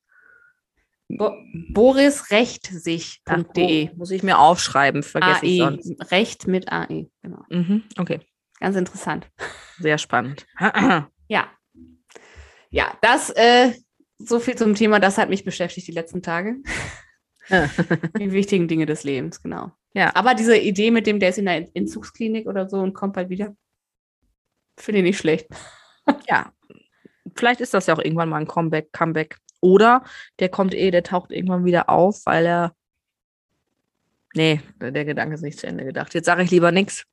[1.10, 1.34] Bo
[1.70, 3.96] borisrechtsich.de.
[3.96, 6.12] Muss ich mir aufschreiben, vergesse ich sonst.
[6.12, 7.44] Recht mit AE, genau.
[7.50, 8.22] Mhm, okay.
[8.60, 9.30] Ganz interessant.
[9.80, 10.46] Sehr spannend.
[11.28, 11.50] ja.
[12.70, 13.74] Ja, das äh,
[14.20, 16.58] so viel zum Thema, das hat mich beschäftigt die letzten Tage.
[17.50, 19.72] die wichtigen Dinge des Lebens, genau.
[19.94, 20.16] Ja.
[20.16, 23.30] Aber diese Idee mit dem, der ist in der Entzugsklinik oder so und kommt bald
[23.30, 23.56] wieder,
[24.78, 25.48] finde ich nicht schlecht.
[26.28, 26.52] Ja.
[27.36, 29.38] Vielleicht ist das ja auch irgendwann mal ein Comeback, Comeback.
[29.62, 30.04] Oder
[30.39, 32.76] der kommt eh, der taucht irgendwann wieder auf, weil er.
[34.34, 36.13] Nee, der Gedanke ist nicht zu Ende gedacht.
[36.13, 37.06] Jetzt sage ich lieber nichts.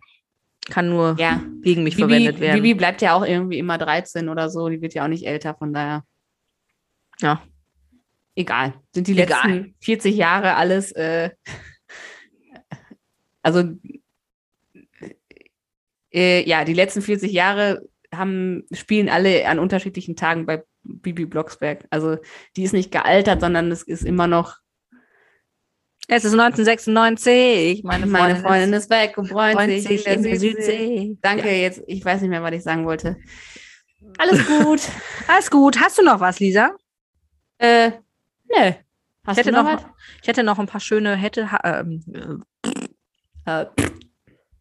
[0.68, 1.42] Kann nur ja.
[1.62, 2.60] gegen mich Bibi, verwendet werden.
[2.60, 4.68] Bibi bleibt ja auch irgendwie immer 13 oder so.
[4.68, 6.04] Die wird ja auch nicht älter, von daher.
[7.20, 7.42] Ja.
[8.34, 8.74] Egal.
[8.92, 9.50] Sind die Egal.
[9.50, 10.92] letzten 40 Jahre alles.
[10.92, 11.30] Äh,
[13.42, 13.64] also.
[16.12, 17.82] Äh, ja, die letzten 40 Jahre
[18.14, 21.86] haben, spielen alle an unterschiedlichen Tagen bei Bibi Blocksberg.
[21.90, 22.18] Also
[22.56, 24.56] die ist nicht gealtert, sondern es ist immer noch.
[26.08, 27.82] Es ist 1996.
[27.82, 31.18] Meine Freundin, Meine Freundin ist, ist, weg und freut, sich, in der Südsee.
[31.20, 31.62] Danke, ja.
[31.62, 33.16] jetzt, ich weiß nicht mehr, was ich sagen wollte.
[34.18, 34.80] Alles gut.
[35.26, 35.80] Alles gut.
[35.80, 36.70] Hast du noch was, Lisa?
[37.58, 37.90] Äh,
[38.48, 38.78] ne.
[39.26, 39.88] Hast ich hätte, noch, noch
[40.22, 42.44] ich hätte noch ein paar schöne, hätte, ähm,
[43.44, 43.66] äh,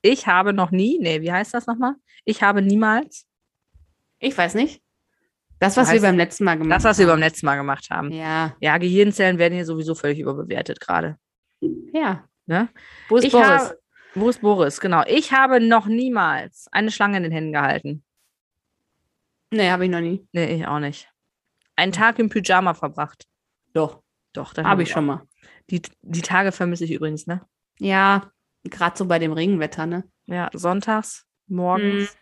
[0.02, 1.96] ich habe noch nie, nee, wie heißt das nochmal?
[2.26, 3.28] Ich habe niemals.
[4.26, 4.82] Ich weiß nicht.
[5.60, 6.78] Das, was wir beim letzten Mal gemacht haben.
[6.78, 8.12] Das, was wir beim letzten Mal gemacht haben.
[8.12, 8.56] Ja.
[8.60, 11.18] Ja, Gehirnzellen werden hier sowieso völlig überbewertet gerade.
[11.94, 12.28] Ja.
[12.46, 12.70] Ne?
[13.08, 13.48] Wo ist ich Boris?
[13.48, 13.80] Habe,
[14.16, 14.82] wo ist Boris?
[14.82, 15.04] Genau.
[15.08, 18.04] Ich habe noch niemals eine Schlange in den Händen gehalten.
[19.52, 20.28] Nee, habe ich noch nie.
[20.34, 21.10] Nee, ich auch nicht.
[21.76, 23.26] Einen Tag im Pyjama verbracht.
[23.74, 24.02] Doch.
[24.34, 25.22] Doch, habe ich schon mal.
[25.70, 27.42] Die, die Tage vermisse ich übrigens, ne?
[27.80, 28.30] Ja,
[28.66, 30.04] gerade so bei dem Regenwetter, ne?
[30.26, 32.18] Ja, sonntags, morgens, hm.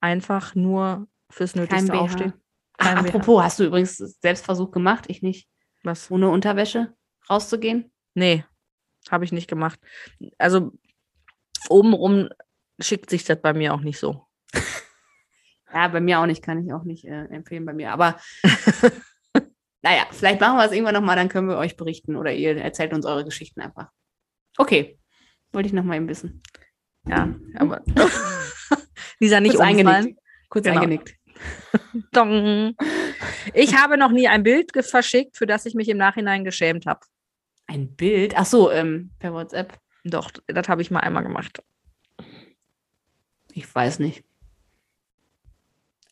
[0.00, 2.32] einfach nur fürs Nötigste aufstehen.
[2.78, 5.04] Ach, apropos, hast du übrigens Selbstversuch gemacht?
[5.08, 5.48] Ich nicht.
[5.82, 6.10] Was?
[6.10, 6.94] Ohne Unterwäsche
[7.28, 7.92] rauszugehen?
[8.14, 8.44] Nee,
[9.10, 9.78] habe ich nicht gemacht.
[10.38, 10.72] Also
[11.68, 12.28] obenrum
[12.80, 14.26] schickt sich das bei mir auch nicht so.
[15.72, 17.92] ja, bei mir auch nicht, kann ich auch nicht äh, empfehlen bei mir.
[17.92, 18.18] Aber
[19.82, 22.92] naja, vielleicht machen wir es irgendwann nochmal, dann können wir euch berichten oder ihr erzählt
[22.92, 23.90] uns eure Geschichten einfach.
[24.56, 24.98] Okay,
[25.52, 26.42] wollte ich nochmal eben wissen.
[27.06, 27.82] Ja, aber
[29.20, 30.18] Lisa nicht Kurz eingenickt.
[30.48, 30.80] Kurz genau.
[30.80, 31.17] eingenickt.
[32.12, 32.76] Dong.
[33.54, 37.00] Ich habe noch nie ein Bild verschickt, für das ich mich im Nachhinein geschämt habe.
[37.66, 38.34] Ein Bild?
[38.36, 39.78] Ach so, ähm, per WhatsApp.
[40.04, 41.62] Doch, das habe ich mal einmal gemacht.
[43.52, 44.24] Ich weiß nicht.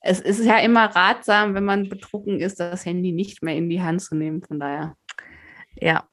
[0.01, 3.83] Es ist ja immer ratsam, wenn man betrunken ist, das Handy nicht mehr in die
[3.83, 4.43] Hand zu nehmen.
[4.43, 4.97] Von daher.
[5.75, 6.09] Ja.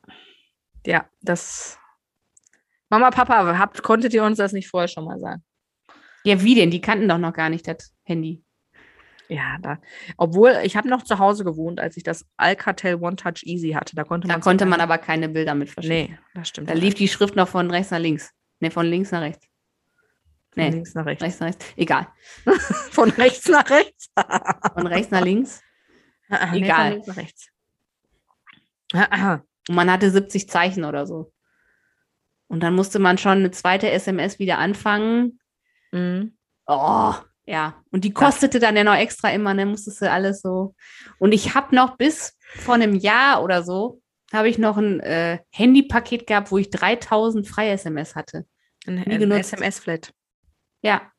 [0.86, 1.78] Ja, das.
[2.90, 5.44] Mama, Papa, habt, konntet ihr uns das nicht vorher schon mal sagen?
[6.24, 6.72] Ja, wie denn?
[6.72, 8.44] Die kannten doch noch gar nicht das Handy.
[9.30, 9.80] Ja, da,
[10.18, 13.96] obwohl ich habe noch zu Hause gewohnt, als ich das Alcatel One Touch Easy hatte.
[13.96, 16.14] Da konnte man, da konnte man aber keine Bilder mit verschicken.
[16.14, 16.70] Nee, das stimmt.
[16.70, 18.34] Da lief die Schrift noch von rechts nach links.
[18.60, 19.48] Nee, von links nach rechts.
[20.56, 21.24] Nee, von links nach rechts.
[21.24, 21.66] Rechts nach rechts.
[21.78, 22.08] Egal.
[22.92, 24.10] von rechts nach rechts.
[24.74, 25.62] von rechts nach links.
[26.30, 26.52] Egal.
[26.52, 27.50] Nee, von links nach rechts.
[29.70, 31.32] Und man hatte 70 Zeichen oder so.
[32.48, 35.40] Und dann musste man schon eine zweite SMS wieder anfangen.
[35.92, 36.38] Mhm.
[36.68, 37.14] Oh,
[37.46, 40.76] ja, und die kostete dann ja noch extra immer, dann musstest du alles so.
[41.20, 44.02] Und ich habe noch bis vor einem Jahr oder so,
[44.32, 48.46] habe ich noch ein äh, Handypaket gehabt, wo ich 3000 Freie-SMS hatte.
[48.88, 50.14] Ein, ein SMS-Flat.
[50.82, 51.12] Ja.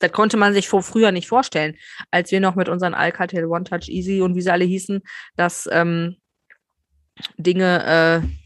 [0.00, 1.76] Das konnte man sich vor früher nicht vorstellen,
[2.10, 5.02] als wir noch mit unseren Alcatel One Touch Easy und wie sie alle hießen,
[5.36, 6.16] dass ähm,
[7.36, 8.37] Dinge äh,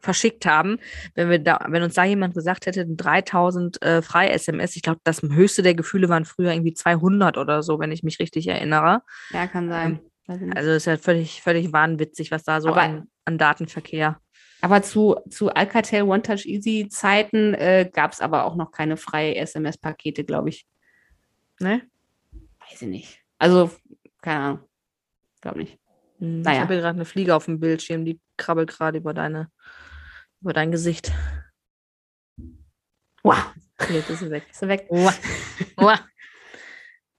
[0.00, 0.78] verschickt haben,
[1.14, 5.22] wenn wir da, wenn uns da jemand gesagt hätte, 3000 äh, Frei-SMS, ich glaube, das
[5.22, 9.02] höchste der Gefühle waren früher irgendwie 200 oder so, wenn ich mich richtig erinnere.
[9.30, 10.00] Ja, kann sein.
[10.28, 14.20] Ähm, also ist ja völlig, völlig wahnwitzig, was da so an, an Datenverkehr.
[14.60, 18.96] Aber zu, zu Alcatel One Touch Easy Zeiten äh, gab es aber auch noch keine
[18.96, 20.66] freie SMS-Pakete, glaube ich.
[21.58, 21.82] Ne?
[22.60, 23.18] Weiß ich nicht.
[23.38, 23.70] Also,
[24.20, 24.60] keine Ahnung.
[25.40, 25.78] Glaube nicht.
[26.18, 26.56] Hm, naja.
[26.56, 29.50] Ich habe gerade eine Fliege auf dem Bildschirm, die krabbelt gerade über deine,
[30.40, 31.12] über dein Gesicht.
[33.22, 33.52] Wow.
[33.90, 34.44] Jetzt ist sie weg.
[34.50, 34.86] Ist sie weg.
[34.88, 35.18] Wow.
[35.76, 35.98] Wow.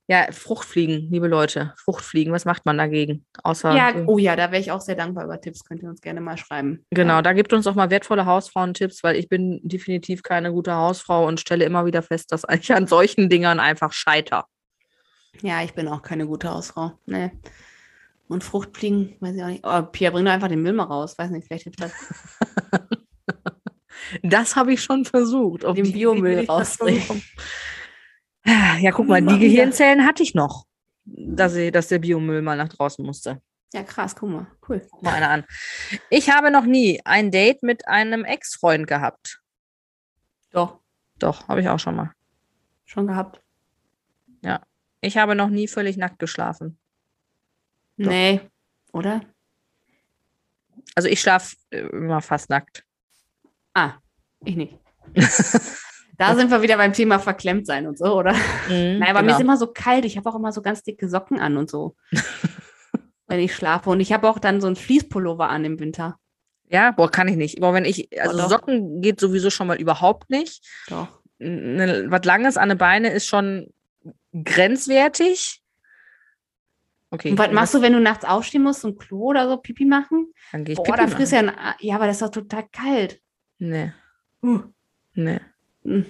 [0.08, 1.72] Ja, Fruchtfliegen, liebe Leute.
[1.76, 3.24] Fruchtfliegen, was macht man dagegen?
[3.44, 5.64] Außer, ja, oh ja, da wäre ich auch sehr dankbar über Tipps.
[5.64, 6.84] Könnt ihr uns gerne mal schreiben.
[6.90, 7.22] Genau, ja.
[7.22, 11.40] da gibt uns auch mal wertvolle Hausfrauentipps, weil ich bin definitiv keine gute Hausfrau und
[11.40, 14.46] stelle immer wieder fest, dass ich an solchen Dingern einfach scheiter.
[15.40, 16.92] Ja, ich bin auch keine gute Hausfrau.
[17.06, 17.30] Nee.
[18.28, 19.64] Und Fruchtfliegen, weiß ich auch nicht.
[19.64, 21.16] Oh, Pia, bring doch einfach den Müll mal raus.
[21.16, 21.92] Weiß nicht, vielleicht hilft das.
[24.22, 25.62] das habe ich schon versucht.
[25.62, 27.22] Den Biomüll rausbringen.
[28.44, 30.66] Ja, guck mal, die Gehirnzellen hatte ich noch,
[31.04, 33.40] dass, ich, dass der Biomüll mal nach draußen musste.
[33.72, 34.46] Ja, krass, guck mal.
[34.68, 34.86] Cool.
[34.90, 35.44] Guck mal einer an.
[36.10, 39.40] Ich habe noch nie ein Date mit einem Ex-Freund gehabt.
[40.50, 40.80] Doch.
[41.18, 42.12] Doch, habe ich auch schon mal.
[42.84, 43.40] Schon gehabt.
[44.42, 44.60] Ja.
[45.00, 46.78] Ich habe noch nie völlig nackt geschlafen.
[47.96, 48.10] Doch.
[48.10, 48.40] Nee,
[48.92, 49.22] oder?
[50.94, 52.84] Also ich schlafe äh, immer fast nackt.
[53.74, 53.94] Ah,
[54.44, 54.78] ich nicht.
[56.18, 58.32] da sind wir wieder beim Thema verklemmt sein und so, oder?
[58.68, 59.22] Mhm, Nein, aber genau.
[59.22, 60.04] mir ist immer so kalt.
[60.04, 61.96] Ich habe auch immer so ganz dicke Socken an und so.
[63.32, 63.88] wenn ich schlafe.
[63.88, 66.18] Und ich habe auch dann so ein Fließpullover an im Winter.
[66.68, 67.58] Ja, boah, kann ich nicht.
[67.58, 70.62] Aber wenn ich, also oh, Socken geht sowieso schon mal überhaupt nicht.
[70.88, 71.08] Doch.
[71.38, 73.72] Ne, was Langes an den Beine ist schon
[74.44, 75.62] grenzwertig.
[77.10, 77.30] Okay.
[77.30, 80.32] Und was machst du, wenn du nachts aufstehen musst, ein Klo oder so, Pipi machen?
[80.52, 82.64] Dann gehe ich Boah, Pipi da frierst ja, ein, ja, aber das ist doch total
[82.70, 83.21] kalt.
[83.62, 83.92] Nee.
[84.42, 84.64] Uh.
[85.14, 85.38] Nee.
[85.84, 86.04] Hm.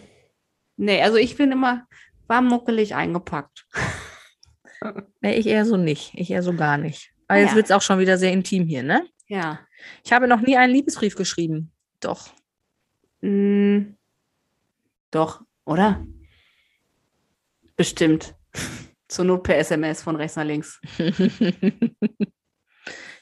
[0.76, 1.86] Nee, also ich bin immer
[2.26, 3.66] warm muckelig eingepackt.
[5.20, 6.14] nee, ich eher so nicht.
[6.14, 7.12] Ich eher so gar nicht.
[7.28, 7.56] Aber jetzt ja.
[7.56, 9.06] wird es auch schon wieder sehr intim hier, ne?
[9.26, 9.60] Ja.
[10.02, 11.70] Ich habe noch nie einen Liebesbrief geschrieben.
[12.00, 12.30] Doch.
[13.20, 13.96] Mm,
[15.10, 16.06] doch, oder?
[17.76, 18.34] Bestimmt.
[19.08, 20.80] Zur Not per SMS von rechts nach links.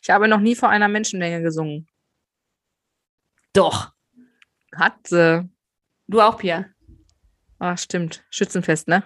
[0.00, 1.88] ich habe noch nie vor einer Menschenmenge gesungen.
[3.52, 3.92] Doch.
[4.74, 5.48] Hat sie.
[6.08, 6.66] Du auch, Pia.
[7.58, 8.24] Ach, stimmt.
[8.30, 9.04] Schützenfest, ne?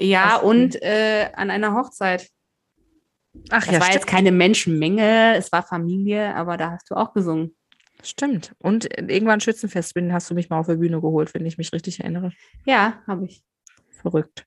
[0.00, 0.42] Ja, Was?
[0.42, 2.28] und äh, an einer Hochzeit.
[3.50, 3.94] Ach das ja, war stimmt.
[3.94, 7.54] jetzt keine Menschenmenge, es war Familie, aber da hast du auch gesungen.
[8.02, 8.54] Stimmt.
[8.58, 11.72] Und irgendwann Schützenfest bin, hast du mich mal auf der Bühne geholt, wenn ich mich
[11.72, 12.32] richtig erinnere.
[12.64, 13.42] Ja, habe ich.
[13.90, 14.46] Verrückt.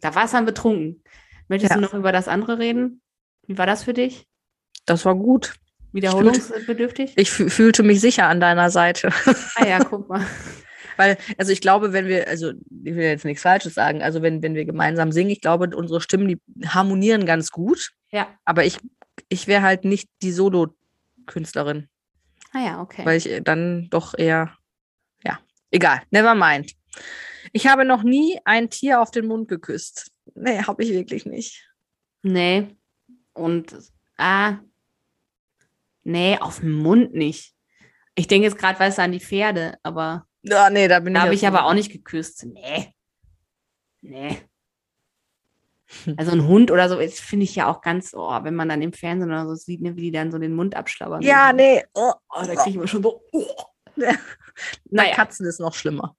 [0.00, 1.02] Da war es dann betrunken.
[1.48, 1.76] Möchtest ja.
[1.76, 3.02] du noch über das andere reden?
[3.46, 4.26] Wie war das für dich?
[4.86, 5.54] Das war gut.
[5.96, 7.14] Wiederholungsbedürftig?
[7.16, 9.10] Ich, fühlte, ich fühlte mich sicher an deiner Seite.
[9.56, 10.24] Ah ja, guck mal.
[10.96, 12.52] Weil, also ich glaube, wenn wir, also
[12.84, 16.00] ich will jetzt nichts Falsches sagen, also wenn, wenn wir gemeinsam singen, ich glaube, unsere
[16.00, 17.92] Stimmen, die harmonieren ganz gut.
[18.10, 18.28] Ja.
[18.44, 18.78] Aber ich,
[19.28, 21.88] ich wäre halt nicht die Solo-Künstlerin.
[22.52, 23.04] Ah ja, okay.
[23.04, 24.56] Weil ich dann doch eher,
[25.24, 25.38] ja,
[25.70, 26.72] egal, never mind.
[27.52, 30.10] Ich habe noch nie ein Tier auf den Mund geküsst.
[30.34, 31.68] Nee, habe ich wirklich nicht.
[32.22, 32.68] Nee.
[33.34, 33.76] Und,
[34.16, 34.58] ah,
[36.06, 37.54] nee, auf den Mund nicht.
[38.14, 40.26] Ich denke jetzt gerade, weißt du, an die Pferde, aber.
[40.42, 41.24] Ja, nee, da bin da ich.
[41.24, 42.46] habe ich aber auch nicht geküsst.
[42.46, 42.94] Nee.
[44.00, 44.38] Nee.
[46.16, 48.92] Also ein Hund oder so, finde ich ja auch ganz, oh, wenn man dann im
[48.92, 51.22] Fernsehen oder so sieht, ne, wie die dann so den Mund abschlabbern.
[51.22, 51.84] Ja, nee.
[51.94, 53.22] Oh, oh da kriege ich mir schon so.
[53.32, 53.46] Oh.
[54.90, 55.14] Naja.
[55.14, 56.16] Katzen ist noch schlimmer.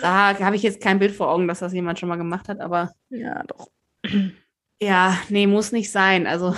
[0.00, 2.60] Da habe ich jetzt kein Bild vor Augen, dass das jemand schon mal gemacht hat,
[2.60, 2.92] aber.
[3.10, 3.70] Ja, doch.
[4.80, 6.26] Ja, nee, muss nicht sein.
[6.26, 6.54] Also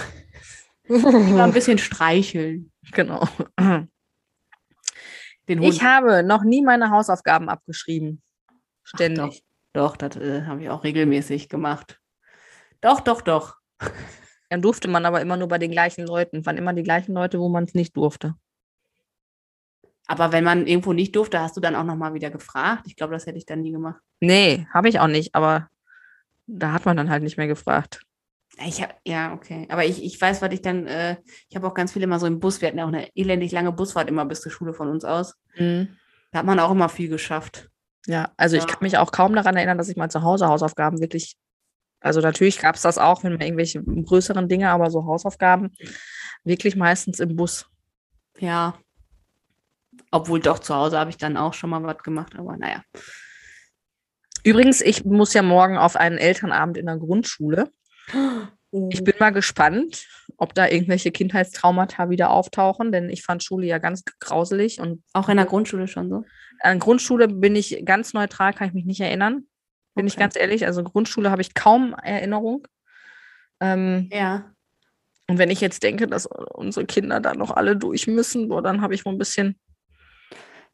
[0.89, 2.73] lieber ein bisschen streicheln.
[2.93, 3.27] Genau.
[5.47, 8.23] Ich habe noch nie meine Hausaufgaben abgeschrieben.
[8.83, 9.21] Ständig.
[9.23, 9.29] Ach,
[9.75, 12.01] doch, doch, das äh, habe ich auch regelmäßig gemacht.
[12.81, 13.57] Doch, doch, doch.
[14.49, 16.47] Dann durfte man aber immer nur bei den gleichen Leuten.
[16.47, 18.37] Waren immer die gleichen Leute, wo man es nicht durfte.
[20.07, 22.85] Aber wenn man irgendwo nicht durfte, hast du dann auch nochmal wieder gefragt?
[22.87, 24.01] Ich glaube, das hätte ich dann nie gemacht.
[24.21, 25.69] Nee, habe ich auch nicht, aber
[26.47, 28.03] da hat man dann halt nicht mehr gefragt.
[28.67, 29.67] Ich habe, ja, okay.
[29.71, 31.17] Aber ich, ich weiß, was ich dann, äh,
[31.49, 33.51] ich habe auch ganz viele immer so im Bus, wir hatten ja auch eine elendig
[33.53, 35.35] lange Busfahrt immer bis zur Schule von uns aus.
[35.57, 35.97] Mhm.
[36.31, 37.69] Da hat man auch immer viel geschafft.
[38.07, 38.63] Ja, also ja.
[38.63, 41.37] ich kann mich auch kaum daran erinnern, dass ich mal zu Hause Hausaufgaben wirklich,
[42.01, 45.73] also natürlich gab es das auch, wenn man irgendwelche größeren Dinge, aber so Hausaufgaben
[46.45, 47.67] wirklich meistens im Bus.
[48.39, 48.75] Ja,
[50.11, 52.83] obwohl doch zu Hause habe ich dann auch schon mal was gemacht, aber naja.
[54.45, 57.73] Übrigens, ich muss ja morgen auf einen Elternabend in der Grundschule.
[58.91, 63.79] Ich bin mal gespannt, ob da irgendwelche Kindheitstraumata wieder auftauchen, denn ich fand Schule ja
[63.79, 66.25] ganz grauselig und auch in der Grundschule schon so.
[66.61, 69.47] An Grundschule bin ich ganz neutral, kann ich mich nicht erinnern.
[69.95, 70.15] Bin okay.
[70.15, 70.67] ich ganz ehrlich.
[70.67, 72.67] Also Grundschule habe ich kaum Erinnerung.
[73.61, 74.53] Ähm, ja.
[75.29, 78.81] Und wenn ich jetzt denke, dass unsere Kinder da noch alle durch müssen, boah, dann
[78.81, 79.59] habe ich wohl ein bisschen.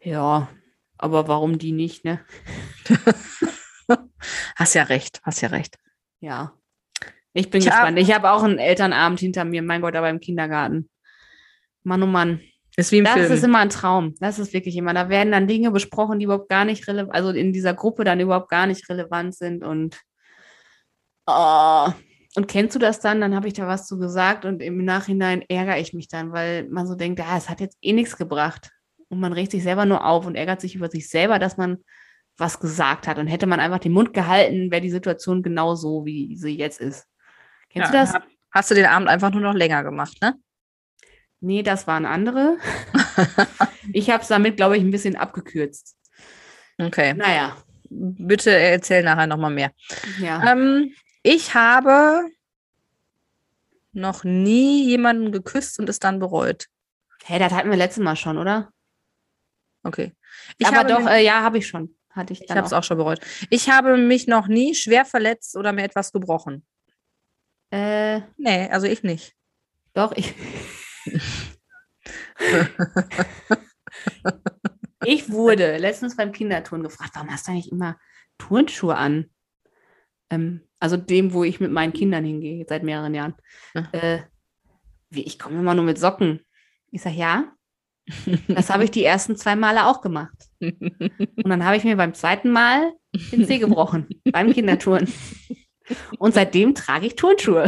[0.03, 0.49] Ja,
[0.97, 2.25] aber warum die nicht, ne?
[4.57, 5.77] hast ja recht, hast ja recht.
[6.21, 6.55] Ja.
[7.33, 7.99] Ich bin ich gespannt.
[7.99, 10.89] Ich habe auch einen Elternabend hinter mir, mein Gott, aber im Kindergarten.
[11.83, 12.41] Mann, oh Mann.
[12.77, 13.33] Ist wie im das Film.
[13.33, 14.15] ist immer ein Traum.
[14.21, 14.95] Das ist wirklich immer.
[14.95, 18.21] Da werden dann Dinge besprochen, die überhaupt gar nicht relevant, also in dieser Gruppe dann
[18.21, 19.65] überhaupt gar nicht relevant sind.
[19.65, 20.01] Und,
[21.27, 21.89] oh.
[22.37, 23.21] und kennst du das dann?
[23.21, 26.69] Dann habe ich da was zu gesagt und im Nachhinein ärgere ich mich dann, weil
[26.69, 28.71] man so denkt, ah, es hat jetzt eh nichts gebracht.
[29.09, 31.79] Und man regt sich selber nur auf und ärgert sich über sich selber, dass man
[32.37, 33.19] was gesagt hat.
[33.19, 36.81] Und hätte man einfach den Mund gehalten, wäre die Situation genau so, wie sie jetzt
[36.81, 37.10] ist.
[37.71, 38.23] Kennst ja, du das?
[38.53, 40.35] Hast du den Abend einfach nur noch länger gemacht, ne?
[41.41, 42.59] Nee, das waren andere.
[43.93, 45.97] ich habe es damit, glaube ich, ein bisschen abgekürzt.
[46.79, 47.15] Okay.
[47.15, 47.57] Naja.
[47.89, 49.73] Bitte erzähl nachher nochmal mehr.
[50.21, 50.53] Ja.
[50.53, 52.29] Ähm, ich habe
[53.93, 56.67] noch nie jemanden geküsst und es dann bereut.
[57.25, 58.71] Hä, hey, das hatten wir letztes Mal schon, oder?
[59.83, 60.13] Okay.
[60.59, 61.97] Ich Aber doch, äh, ja, habe ich schon.
[62.11, 63.21] Hatte ich ich habe es auch schon bereut.
[63.51, 66.67] Ich habe mich noch nie schwer verletzt oder mir etwas gebrochen.
[67.71, 69.35] Äh, nee, also ich nicht.
[69.95, 70.35] Doch, ich.
[75.05, 77.99] ich wurde letztens beim Kinderturnen gefragt, warum hast du eigentlich immer
[78.39, 79.31] Turnschuhe an?
[80.31, 83.35] Ähm, also dem, wo ich mit meinen Kindern hingehe, seit mehreren Jahren.
[83.75, 83.89] Ja.
[83.93, 84.23] Äh,
[85.11, 86.41] wie, ich komme immer nur mit Socken.
[86.91, 87.53] Ich sage, ja,
[88.49, 90.49] das habe ich die ersten zwei Male auch gemacht.
[90.61, 92.93] Und dann habe ich mir beim zweiten Mal
[93.33, 95.13] den Zeh gebrochen, beim Kinderturnen.
[96.19, 97.67] Und seitdem trage ich Turnschuhe.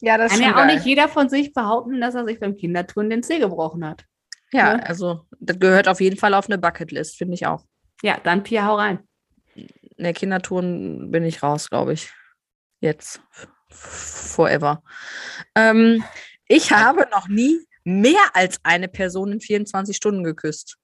[0.00, 3.10] Ja, das kann ja auch nicht jeder von sich behaupten, dass er sich beim Kinderturnen
[3.10, 4.04] den Zeh gebrochen hat.
[4.52, 7.64] Ja, ja, also das gehört auf jeden Fall auf eine Bucketlist, finde ich auch.
[8.02, 9.00] Ja, dann Pia, hau rein.
[9.54, 12.12] In der Kindertouren bin ich raus, glaube ich.
[12.80, 13.20] Jetzt.
[13.70, 14.82] Forever.
[15.54, 16.04] Ähm,
[16.46, 20.76] ich habe noch nie mehr als eine Person in 24 Stunden geküsst.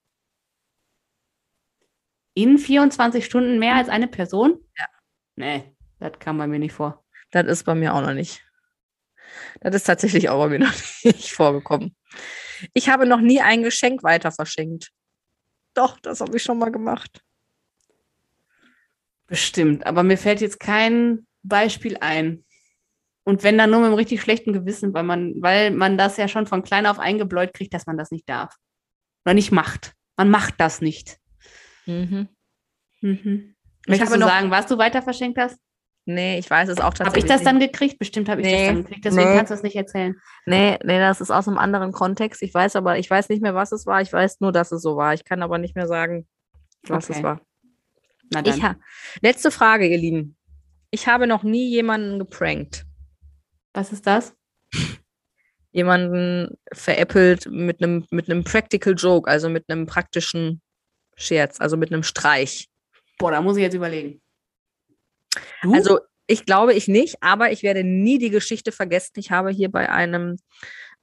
[2.35, 4.59] In 24 Stunden mehr als eine Person?
[4.79, 4.87] Ja.
[5.37, 7.05] Nee, das kam bei mir nicht vor.
[7.31, 8.43] Das ist bei mir auch noch nicht.
[9.61, 11.97] Das ist tatsächlich auch bei mir noch nicht vorgekommen.
[12.75, 14.91] Ich habe noch nie ein Geschenk weiter verschenkt.
[15.75, 17.23] Doch, das habe ich schon mal gemacht.
[19.27, 22.45] Bestimmt, aber mir fällt jetzt kein Beispiel ein.
[23.25, 26.29] Und wenn dann nur mit einem richtig schlechten Gewissen, weil man, weil man das ja
[26.29, 28.57] schon von klein auf eingebläut kriegt, dass man das nicht darf.
[29.25, 29.95] Oder nicht macht.
[30.17, 31.19] Man macht das nicht.
[31.87, 32.29] Mhm.
[33.01, 33.55] Mhm.
[33.87, 35.59] Möchtest du sagen, was du weiter verschenkt hast?
[36.05, 37.09] Nee, ich weiß es auch tatsächlich.
[37.09, 37.99] Habe ich das dann gekriegt?
[37.99, 39.05] Bestimmt habe ich nee, das dann gekriegt.
[39.05, 39.37] Deswegen nee.
[39.37, 40.17] kannst du es nicht erzählen.
[40.47, 42.43] Nee, nee, das ist aus einem anderen Kontext.
[42.43, 44.03] Ich weiß aber, ich weiß nicht mehr, was es war.
[44.03, 45.15] Ich weiß nur, dass es so war.
[45.15, 46.27] Ich kann aber nicht mehr sagen,
[46.89, 47.19] was okay.
[47.19, 47.41] es war.
[48.33, 48.57] Na dann.
[48.57, 50.37] Ich Letzte Frage, ihr Lieben.
[50.91, 52.85] Ich habe noch nie jemanden geprankt.
[53.73, 54.35] Was ist das?
[55.71, 60.61] Jemanden veräppelt mit einem mit einem Practical Joke, also mit einem praktischen
[61.23, 62.69] Scherz, also mit einem Streich.
[63.19, 64.21] Boah, da muss ich jetzt überlegen.
[65.63, 65.73] Du?
[65.73, 69.15] Also ich glaube ich nicht, aber ich werde nie die Geschichte vergessen.
[69.17, 70.37] Ich habe hier bei einem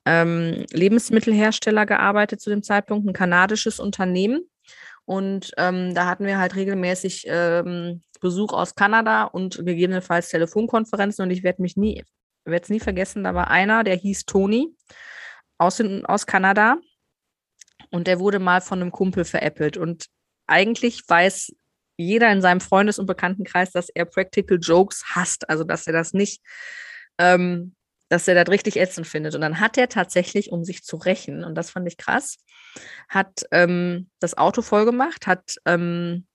[0.05, 4.41] ähm, Lebensmittelhersteller gearbeitet zu dem Zeitpunkt, ein kanadisches Unternehmen.
[5.05, 11.23] Und ähm, da hatten wir halt regelmäßig ähm, Besuch aus Kanada und gegebenenfalls Telefonkonferenzen.
[11.23, 12.03] Und ich werde mich nie,
[12.45, 14.75] werde es nie vergessen, da war einer, der hieß Tony
[15.57, 16.77] aus, aus Kanada.
[17.91, 19.77] Und der wurde mal von einem Kumpel veräppelt.
[19.77, 20.07] Und
[20.47, 21.53] eigentlich weiß
[21.97, 26.13] jeder in seinem Freundes- und Bekanntenkreis, dass er Practical Jokes hasst, also dass er das
[26.13, 26.41] nicht,
[27.17, 27.75] ähm,
[28.07, 29.35] dass er das richtig ätzend findet.
[29.35, 32.37] Und dann hat er tatsächlich, um sich zu rächen, und das fand ich krass,
[33.09, 36.25] hat ähm, das Auto voll gemacht, hat ähm,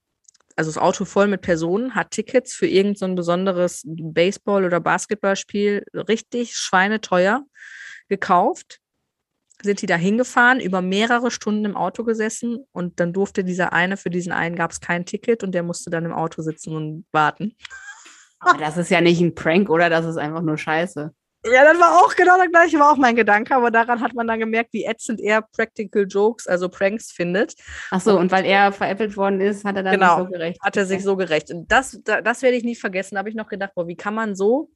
[0.56, 5.84] also das Auto voll mit Personen, hat Tickets für irgendein so besonderes Baseball- oder Basketballspiel
[5.94, 7.44] richtig schweineteuer
[8.08, 8.80] gekauft
[9.64, 13.96] sind die da hingefahren, über mehrere Stunden im Auto gesessen und dann durfte dieser eine,
[13.96, 17.06] für diesen einen gab es kein Ticket und der musste dann im Auto sitzen und
[17.12, 17.56] warten.
[18.38, 19.90] Aber das ist ja nicht ein Prank, oder?
[19.90, 21.12] Das ist einfach nur Scheiße.
[21.46, 24.26] Ja, das war auch genau das gleiche, war auch mein Gedanke, aber daran hat man
[24.26, 27.54] dann gemerkt, wie ätzend er Practical Jokes, also Pranks findet.
[27.90, 30.58] Ach so, und, und weil er veräppelt worden ist, hat er dann genau, so gerecht.
[30.62, 31.50] Hat er sich so gerecht.
[31.50, 33.16] Und das, das werde ich nie vergessen.
[33.16, 34.70] Da habe ich noch gedacht, boah, wie kann man so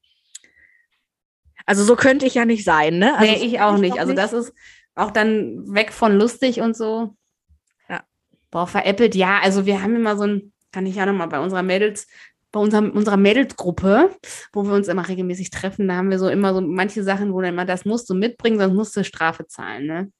[1.68, 3.12] also so könnte ich ja nicht sein, ne?
[3.18, 4.00] Also nee, ich auch nicht.
[4.00, 4.54] Also das ist
[4.98, 7.14] auch dann weg von lustig und so.
[7.88, 8.02] Ja.
[8.50, 9.40] Boah, veräppelt, ja.
[9.42, 12.06] Also wir haben immer so ein, kann ich ja nochmal bei unserer Mädels
[12.50, 14.10] bei unserem, unserer Mädelsgruppe,
[14.52, 17.40] wo wir uns immer regelmäßig treffen, da haben wir so immer so manche Sachen, wo
[17.40, 19.86] dann immer das musst du mitbringen, sonst musst du Strafe zahlen.
[19.86, 20.12] Ne?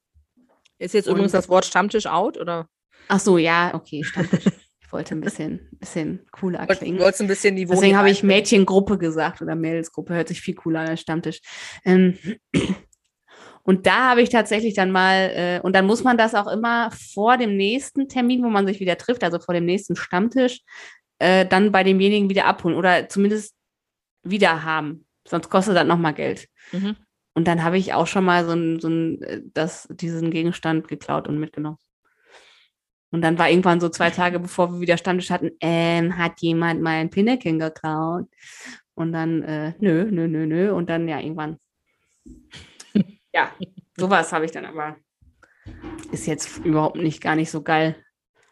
[0.78, 2.68] Ist jetzt Und, übrigens das Wort Stammtisch out, oder?
[3.08, 4.44] Ach so, ja, okay, Stammtisch.
[4.80, 6.98] ich wollte ein bisschen, bisschen cooler klingen.
[6.98, 10.80] Wolltest ein bisschen Niveau Deswegen habe ich Mädchengruppe gesagt oder Mädelsgruppe, hört sich viel cooler
[10.80, 11.40] an als Stammtisch.
[11.84, 12.18] Ähm,
[13.68, 16.90] und da habe ich tatsächlich dann mal, äh, und dann muss man das auch immer
[16.90, 20.62] vor dem nächsten Termin, wo man sich wieder trifft, also vor dem nächsten Stammtisch,
[21.18, 23.54] äh, dann bei demjenigen wieder abholen oder zumindest
[24.22, 25.04] wieder haben.
[25.28, 26.48] Sonst kostet das nochmal Geld.
[26.72, 26.96] Mhm.
[27.34, 30.88] Und dann habe ich auch schon mal so, ein, so ein, äh, das, diesen Gegenstand
[30.88, 31.76] geklaut und mitgenommen.
[33.10, 36.80] Und dann war irgendwann so zwei Tage, bevor wir wieder Stammtisch hatten, ähm, hat jemand
[36.80, 38.28] mein Pinnekin geklaut?
[38.94, 40.72] Und dann, äh, nö, nö, nö, nö.
[40.72, 41.58] Und dann, ja, irgendwann
[43.32, 43.52] ja,
[43.96, 44.96] sowas habe ich dann aber.
[46.12, 47.96] Ist jetzt überhaupt nicht gar nicht so geil.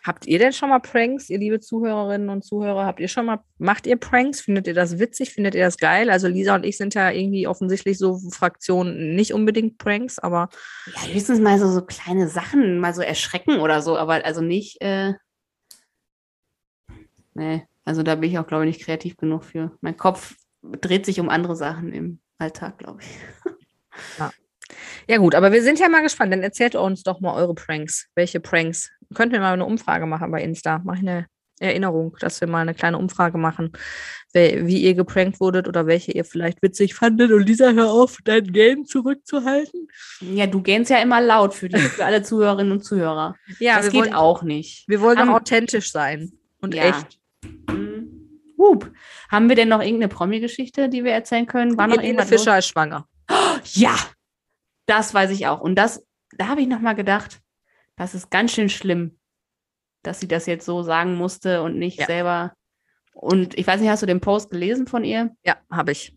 [0.06, 2.86] Habt ihr denn schon mal Pranks, ihr liebe Zuhörerinnen und Zuhörer?
[2.86, 4.40] Habt ihr schon mal, macht ihr Pranks?
[4.40, 5.32] Findet ihr das witzig?
[5.32, 6.10] Findet ihr das geil?
[6.10, 10.48] Also Lisa und ich sind ja irgendwie offensichtlich so Fraktionen nicht unbedingt Pranks, aber.
[10.94, 14.80] Ja, höchstens mal so, so kleine Sachen, mal so erschrecken oder so, aber also nicht,
[14.80, 15.14] äh,
[17.34, 19.76] nee, also da bin ich auch, glaube ich, nicht kreativ genug für.
[19.80, 23.08] Mein Kopf dreht sich um andere Sachen im Alltag, glaube ich.
[24.18, 24.30] Ja.
[25.08, 26.32] Ja, gut, aber wir sind ja mal gespannt.
[26.32, 28.08] Dann erzählt uns doch mal eure Pranks.
[28.14, 28.90] Welche Pranks?
[29.14, 30.80] Könnten wir mal eine Umfrage machen bei Insta?
[30.84, 31.26] Mach ich eine
[31.58, 33.72] Erinnerung, dass wir mal eine kleine Umfrage machen,
[34.34, 37.30] wie ihr geprankt wurdet oder welche ihr vielleicht witzig fandet.
[37.32, 39.88] Und Lisa, hör auf, dein Game zurückzuhalten.
[40.20, 43.36] Ja, du gähnst ja immer laut für, die, für alle Zuhörerinnen und Zuhörer.
[43.58, 44.86] Ja, das geht wollen, auch nicht.
[44.88, 46.90] Wir wollen Haben, authentisch sein und ja.
[46.90, 47.18] echt.
[47.70, 47.96] Mhm.
[48.58, 48.92] Hup.
[49.30, 51.78] Haben wir denn noch irgendeine Promi-Geschichte, die wir erzählen können?
[51.78, 53.06] War noch Fischer ist schwanger.
[53.30, 53.96] Oh, ja,
[54.86, 55.60] das weiß ich auch.
[55.60, 56.06] Und das,
[56.36, 57.40] da habe ich nochmal gedacht,
[57.96, 59.18] das ist ganz schön schlimm,
[60.02, 62.06] dass sie das jetzt so sagen musste und nicht ja.
[62.06, 62.52] selber.
[63.12, 65.34] Und ich weiß nicht, hast du den Post gelesen von ihr?
[65.44, 66.16] Ja, habe ich.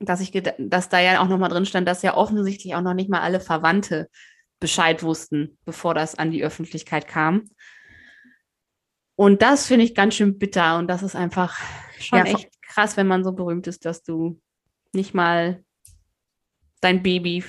[0.00, 3.10] Dass ich, dass da ja auch nochmal drin stand, dass ja offensichtlich auch noch nicht
[3.10, 4.08] mal alle Verwandte
[4.60, 7.50] Bescheid wussten, bevor das an die Öffentlichkeit kam.
[9.16, 11.58] Und das finde ich ganz schön bitter und das ist einfach
[11.98, 14.40] schon ja, echt krass, wenn man so berühmt ist, dass du
[14.92, 15.64] nicht mal
[16.80, 17.44] dein Baby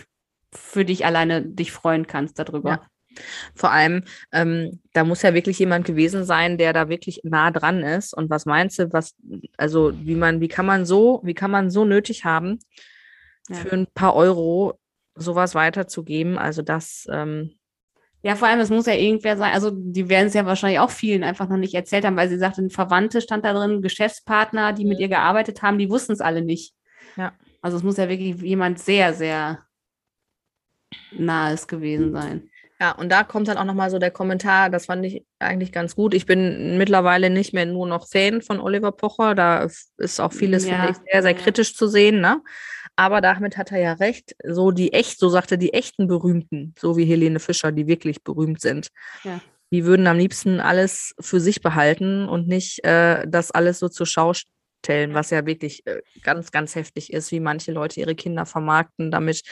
[0.54, 2.70] für dich alleine dich freuen kannst darüber.
[2.70, 2.82] Ja.
[3.56, 7.84] Vor allem, ähm, da muss ja wirklich jemand gewesen sein, der da wirklich nah dran
[7.84, 8.14] ist.
[8.14, 9.16] Und was meinst du, was,
[9.58, 12.60] also wie man, wie kann man so, wie kann man so nötig haben,
[13.50, 13.56] ja.
[13.56, 14.80] für ein paar Euro
[15.16, 16.38] sowas weiterzugeben?
[16.38, 17.56] Also das, ähm,
[18.22, 20.92] ja, vor allem, es muss ja irgendwer sein, also die werden es ja wahrscheinlich auch
[20.92, 24.74] vielen einfach noch nicht erzählt haben, weil sie sagte, ein Verwandte stand da drin, Geschäftspartner,
[24.74, 26.74] die mit ihr gearbeitet haben, die wussten es alle nicht.
[27.16, 27.34] Ja.
[27.62, 29.66] Also es muss ja wirklich jemand sehr, sehr
[31.12, 32.50] nahes gewesen sein.
[32.82, 35.98] Ja, und da kommt dann auch nochmal so der Kommentar, das fand ich eigentlich ganz
[35.98, 36.14] gut.
[36.14, 39.68] Ich bin mittlerweile nicht mehr nur noch Fan von Oliver Pocher, da
[39.98, 40.76] ist auch vieles, ja.
[40.76, 42.42] finde ich, sehr, sehr kritisch zu sehen, ne?
[42.96, 46.96] Aber damit hat er ja recht, so die echt, so sagte die echten Berühmten, so
[46.96, 48.90] wie Helene Fischer, die wirklich berühmt sind,
[49.24, 49.42] ja.
[49.72, 54.06] die würden am liebsten alles für sich behalten und nicht äh, das alles so zur
[54.06, 54.34] Schau
[54.80, 59.12] stellen, was ja wirklich äh, ganz, ganz heftig ist, wie manche Leute ihre Kinder vermarkten,
[59.12, 59.44] damit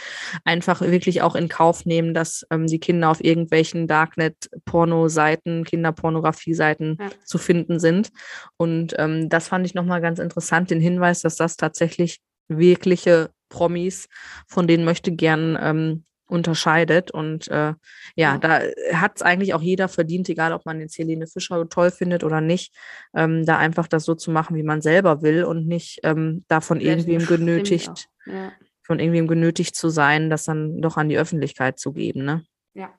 [0.45, 7.09] einfach wirklich auch in Kauf nehmen, dass ähm, die Kinder auf irgendwelchen Darknet-Porno-Seiten, Kinderpornografie-Seiten ja.
[7.25, 8.09] zu finden sind.
[8.57, 14.07] Und ähm, das fand ich nochmal ganz interessant, den Hinweis, dass das tatsächlich wirkliche Promis,
[14.47, 17.11] von denen möchte gern ähm, unterscheidet.
[17.11, 17.75] Und äh, ja,
[18.15, 18.61] ja, da
[18.93, 22.41] hat es eigentlich auch jeder verdient, egal ob man jetzt Helene Fischer toll findet oder
[22.41, 22.75] nicht,
[23.15, 26.82] ähm, da einfach das so zu machen, wie man selber will und nicht ähm, davon
[26.82, 28.51] irgendwem genötigt, ja.
[28.84, 32.25] von irgendwem genötigt zu sein, das dann doch an die Öffentlichkeit zu geben.
[32.25, 32.43] Ne?
[32.73, 32.93] Ja.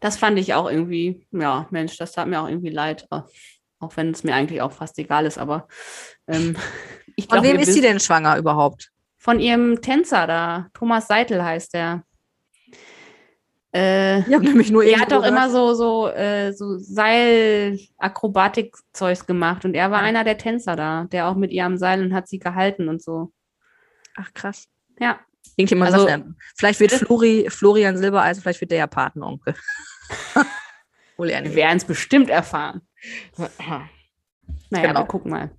[0.00, 3.08] Das fand ich auch irgendwie, ja, Mensch, das tat mir auch irgendwie leid.
[3.80, 5.68] Auch wenn es mir eigentlich auch fast egal ist, aber
[6.28, 6.56] ähm,
[7.16, 7.46] ich glaube.
[7.46, 8.90] Von wem ist sie denn schwanger überhaupt?
[9.18, 10.68] Von ihrem Tänzer da.
[10.74, 12.04] Thomas Seitel heißt der.
[13.74, 19.64] Äh, ich habe nämlich nur Er hat doch immer so, so, äh, so Seilakrobatik-Zeugs gemacht
[19.64, 20.04] und er war ah.
[20.04, 23.02] einer der Tänzer da, der auch mit ihr am Seil und hat sie gehalten und
[23.02, 23.32] so.
[24.14, 24.68] Ach, krass.
[25.00, 25.18] Ja.
[25.56, 26.24] Irgendjemand also, sagt,
[26.56, 29.56] vielleicht wird Flori, Florian Silbereisen, vielleicht wird der ja Patenonkel.
[31.16, 32.80] Wir werden es bestimmt erfahren.
[33.36, 33.88] naja,
[34.70, 35.02] genau.
[35.02, 35.52] wir gucken mal.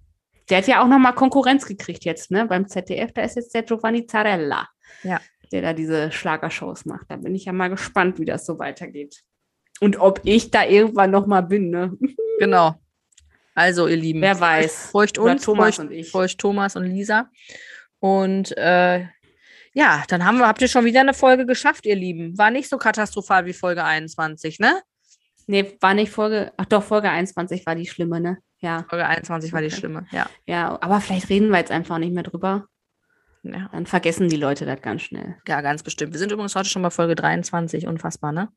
[0.49, 2.45] Der hat ja auch nochmal Konkurrenz gekriegt jetzt, ne?
[2.45, 4.67] Beim ZDF, da ist jetzt der Giovanni Zarella.
[5.03, 5.21] Ja
[5.55, 7.05] der da diese Schlagershows macht.
[7.07, 9.23] Da bin ich ja mal gespannt, wie das so weitergeht.
[9.79, 11.97] Und ob ich da irgendwann noch mal bin, ne?
[12.37, 12.75] Genau.
[13.53, 14.19] Also, ihr Lieben.
[14.19, 14.89] Wer weiß.
[14.91, 16.11] Feucht uns, Thomas feucht, und ich.
[16.11, 17.29] Feucht Thomas und Lisa.
[17.99, 19.05] Und äh,
[19.73, 22.37] ja, dann haben wir, habt ihr schon wieder eine Folge geschafft, ihr Lieben.
[22.37, 24.81] War nicht so katastrophal wie Folge 21, ne?
[25.47, 28.39] Nee, war nicht Folge, ach doch, Folge 21 war die schlimme, ne?
[28.59, 28.85] Ja.
[28.89, 30.29] Folge 21 war die schlimme, ja.
[30.45, 32.67] Ja, aber vielleicht reden wir jetzt einfach nicht mehr drüber.
[33.53, 33.69] Ja.
[33.71, 35.35] Dann vergessen die Leute das ganz schnell.
[35.47, 36.13] Ja, ganz bestimmt.
[36.13, 37.87] Wir sind übrigens heute schon bei Folge 23.
[37.87, 38.49] Unfassbar, ne?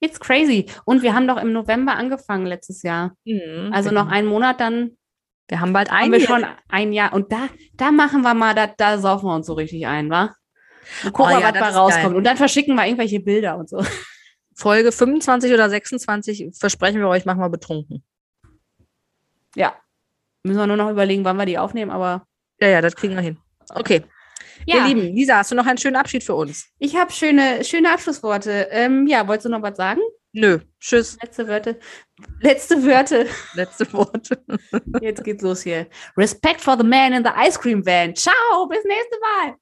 [0.00, 0.66] It's crazy.
[0.84, 3.16] Und wir haben doch im November angefangen letztes Jahr.
[3.24, 3.70] Mhm.
[3.72, 4.96] Also noch einen Monat, dann
[5.48, 6.26] Wir haben bald haben ein wir Jahr.
[6.28, 7.12] schon ein Jahr.
[7.14, 10.34] Und da, da machen wir mal, da, da saufen wir uns so richtig ein, wa?
[11.04, 12.04] Und gucken Oh wir, ja, was da rauskommt.
[12.08, 12.14] geil.
[12.16, 13.82] Und dann verschicken wir irgendwelche Bilder und so.
[14.54, 18.02] Folge 25 oder 26, versprechen wir euch, machen wir betrunken.
[19.54, 19.74] Ja.
[20.42, 22.26] Müssen wir nur noch überlegen, wann wir die aufnehmen, aber
[22.60, 23.38] Ja, ja, das kriegen wir hin.
[23.70, 24.02] Okay.
[24.66, 24.76] Ja.
[24.76, 26.66] Ihr Lieben, Lisa, hast du noch einen schönen Abschied für uns?
[26.78, 28.68] Ich habe schöne, schöne Abschlussworte.
[28.70, 30.00] Ähm, ja, wolltest du noch was sagen?
[30.32, 30.58] Nö.
[30.80, 31.16] Tschüss.
[31.22, 31.76] Letzte Wörter.
[32.40, 33.24] Letzte Wörter.
[33.54, 34.44] Letzte Worte.
[35.00, 35.86] Jetzt geht's los hier.
[36.16, 38.14] Respect for the man in the ice cream van.
[38.14, 39.54] Ciao, bis nächste Mal.